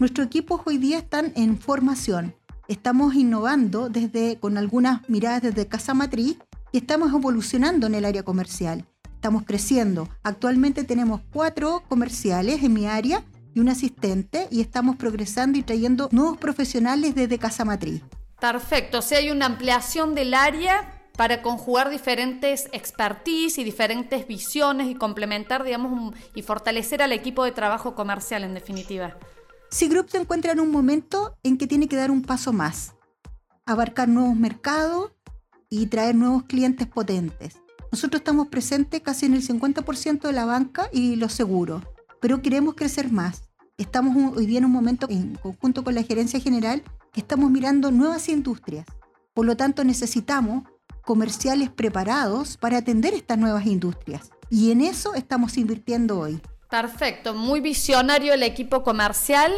Nuestros 0.00 0.26
equipos 0.26 0.62
hoy 0.64 0.78
día 0.78 0.98
están 0.98 1.32
en 1.36 1.60
formación. 1.60 2.34
Estamos 2.66 3.14
innovando 3.14 3.88
desde, 3.88 4.36
con 4.40 4.58
algunas 4.58 5.08
miradas 5.08 5.42
desde 5.42 5.68
Casa 5.68 5.94
Matriz 5.94 6.36
y 6.72 6.78
estamos 6.78 7.12
evolucionando 7.12 7.86
en 7.86 7.94
el 7.94 8.04
área 8.04 8.24
comercial. 8.24 8.84
Estamos 9.14 9.44
creciendo. 9.44 10.08
Actualmente 10.24 10.82
tenemos 10.82 11.20
cuatro 11.32 11.84
comerciales 11.88 12.64
en 12.64 12.72
mi 12.72 12.88
área 12.88 13.22
y 13.54 13.60
un 13.60 13.68
asistente 13.68 14.48
y 14.50 14.60
estamos 14.60 14.96
progresando 14.96 15.56
y 15.56 15.62
trayendo 15.62 16.08
nuevos 16.10 16.36
profesionales 16.36 17.14
desde 17.14 17.38
Casa 17.38 17.64
Matriz. 17.64 18.02
Perfecto, 18.40 18.98
o 18.98 19.02
sea, 19.02 19.18
hay 19.18 19.30
una 19.30 19.46
ampliación 19.46 20.14
del 20.14 20.34
área 20.34 20.92
para 21.16 21.40
conjugar 21.40 21.88
diferentes 21.88 22.68
expertise 22.72 23.58
y 23.58 23.64
diferentes 23.64 24.26
visiones 24.26 24.88
y 24.88 24.94
complementar, 24.94 25.64
digamos, 25.64 26.14
y 26.34 26.42
fortalecer 26.42 27.02
al 27.02 27.12
equipo 27.12 27.44
de 27.44 27.52
trabajo 27.52 27.94
comercial 27.94 28.44
en 28.44 28.54
definitiva. 28.54 29.16
C-Group 29.70 30.10
se 30.10 30.18
encuentra 30.18 30.52
en 30.52 30.60
un 30.60 30.70
momento 30.70 31.36
en 31.42 31.56
que 31.56 31.66
tiene 31.66 31.88
que 31.88 31.96
dar 31.96 32.10
un 32.10 32.22
paso 32.22 32.52
más, 32.52 32.94
abarcar 33.64 34.08
nuevos 34.08 34.36
mercados 34.36 35.12
y 35.70 35.86
traer 35.86 36.14
nuevos 36.14 36.44
clientes 36.44 36.86
potentes. 36.86 37.58
Nosotros 37.90 38.20
estamos 38.20 38.48
presentes 38.48 39.00
casi 39.00 39.26
en 39.26 39.34
el 39.34 39.46
50% 39.46 40.20
de 40.20 40.32
la 40.32 40.44
banca 40.44 40.88
y 40.92 41.16
los 41.16 41.32
seguros, 41.32 41.82
pero 42.20 42.42
queremos 42.42 42.74
crecer 42.74 43.10
más. 43.10 43.44
Estamos 43.78 44.34
hoy 44.36 44.46
día 44.46 44.58
en 44.58 44.66
un 44.66 44.72
momento 44.72 45.06
en 45.10 45.34
conjunto 45.36 45.82
con 45.82 45.94
la 45.94 46.02
gerencia 46.02 46.40
general 46.40 46.82
estamos 47.20 47.50
mirando 47.50 47.90
nuevas 47.90 48.28
industrias. 48.28 48.86
Por 49.34 49.46
lo 49.46 49.56
tanto, 49.56 49.84
necesitamos 49.84 50.64
comerciales 51.02 51.70
preparados 51.70 52.56
para 52.56 52.78
atender 52.78 53.14
estas 53.14 53.38
nuevas 53.38 53.66
industrias. 53.66 54.30
Y 54.50 54.70
en 54.70 54.80
eso 54.80 55.14
estamos 55.14 55.56
invirtiendo 55.56 56.18
hoy. 56.18 56.40
Perfecto, 56.68 57.32
muy 57.32 57.60
visionario 57.60 58.34
el 58.34 58.42
equipo 58.42 58.82
comercial. 58.82 59.52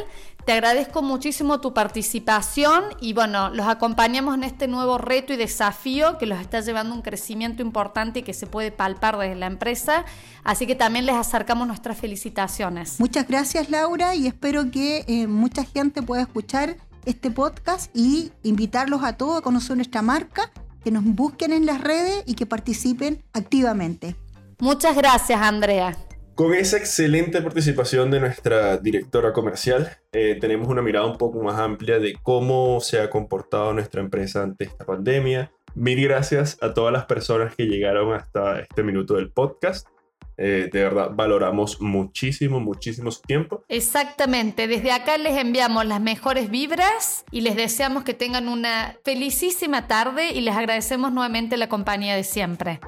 Te 0.45 0.53
agradezco 0.53 1.03
muchísimo 1.03 1.61
tu 1.61 1.75
participación 1.75 2.85
y 3.01 3.13
bueno, 3.13 3.51
los 3.51 3.67
acompañamos 3.67 4.35
en 4.35 4.45
este 4.45 4.67
nuevo 4.67 4.97
reto 4.97 5.33
y 5.33 5.37
desafío 5.37 6.17
que 6.17 6.27
los 6.27 6.41
está 6.41 6.61
llevando 6.61 6.95
a 6.95 6.97
un 6.97 7.03
crecimiento 7.03 7.63
importante 7.63 8.21
y 8.21 8.23
que 8.23 8.33
se 8.33 8.47
puede 8.47 8.71
palpar 8.71 9.19
desde 9.19 9.35
la 9.35 9.47
empresa. 9.47 10.05
Así 10.45 10.67
que 10.67 10.75
también 10.75 11.05
les 11.07 11.17
acercamos 11.17 11.67
nuestras 11.67 11.99
felicitaciones. 11.99 12.99
Muchas 12.99 13.29
gracias 13.29 13.69
Laura 13.69 14.15
y 14.15 14.27
espero 14.27 14.71
que 14.71 15.05
eh, 15.07 15.27
mucha 15.27 15.65
gente 15.65 16.03
pueda 16.03 16.23
escuchar 16.23 16.77
este 17.09 17.31
podcast 17.31 17.91
y 17.97 18.33
invitarlos 18.43 19.03
a 19.03 19.17
todos 19.17 19.39
a 19.39 19.41
conocer 19.41 19.77
nuestra 19.77 20.03
marca, 20.03 20.53
que 20.85 20.91
nos 20.91 21.05
busquen 21.05 21.53
en 21.53 21.65
las 21.65 21.81
redes 21.81 22.23
y 22.27 22.35
que 22.35 22.47
participen 22.47 23.25
activamente. 23.33 24.15
Muchas 24.59 24.97
gracias 24.97 25.41
Andrea. 25.41 25.97
Con 26.35 26.55
esa 26.55 26.77
excelente 26.77 27.43
participación 27.43 28.11
de 28.11 28.21
nuestra 28.21 28.77
directora 28.77 29.33
comercial, 29.33 29.91
eh, 30.13 30.37
tenemos 30.41 30.69
una 30.69 30.83
mirada 30.83 31.07
un 31.07 31.19
poco 31.19 31.43
más 31.43 31.59
amplia 31.59 31.99
de 31.99 32.15
cómo 32.23 32.81
se 32.81 33.01
ha 33.01 33.11
comportado 33.11 33.73
nuestra 33.73 34.01
empresa 34.03 34.43
ante 34.43 34.65
esta 34.65 34.85
pandemia. 34.85 35.51
Mil 35.75 36.01
gracias 36.01 36.59
a 36.61 36.75
todas 36.75 36.93
las 36.93 37.07
personas 37.07 37.57
que 37.57 37.65
llegaron 37.65 38.13
hasta 38.13 38.61
este 38.61 38.83
minuto 38.83 39.15
del 39.15 39.33
podcast. 39.33 39.89
Eh, 40.39 40.71
de 40.73 40.83
verdad, 40.85 41.11
valoramos 41.13 41.81
muchísimo, 41.81 42.61
muchísimo 42.61 43.11
su 43.11 43.21
tiempo. 43.23 43.65
Exactamente, 43.69 44.69
desde 44.69 44.93
acá 44.93 45.19
les 45.19 45.37
enviamos 45.37 45.85
las 45.85 46.01
mejores 46.01 46.49
vibras 46.49 47.25
y 47.33 47.41
les 47.41 47.57
deseamos 47.57 48.05
que 48.05 48.15
tengan 48.15 48.49
una 48.49 48.97
felicísima 49.05 49.89
tarde 49.89 50.31
y 50.31 50.41
les 50.41 50.55
agradecemos 50.55 51.13
nuevamente 51.13 51.57
la 51.57 51.69
compañía 51.69 52.15
de 52.15 52.23
siempre. 52.23 52.81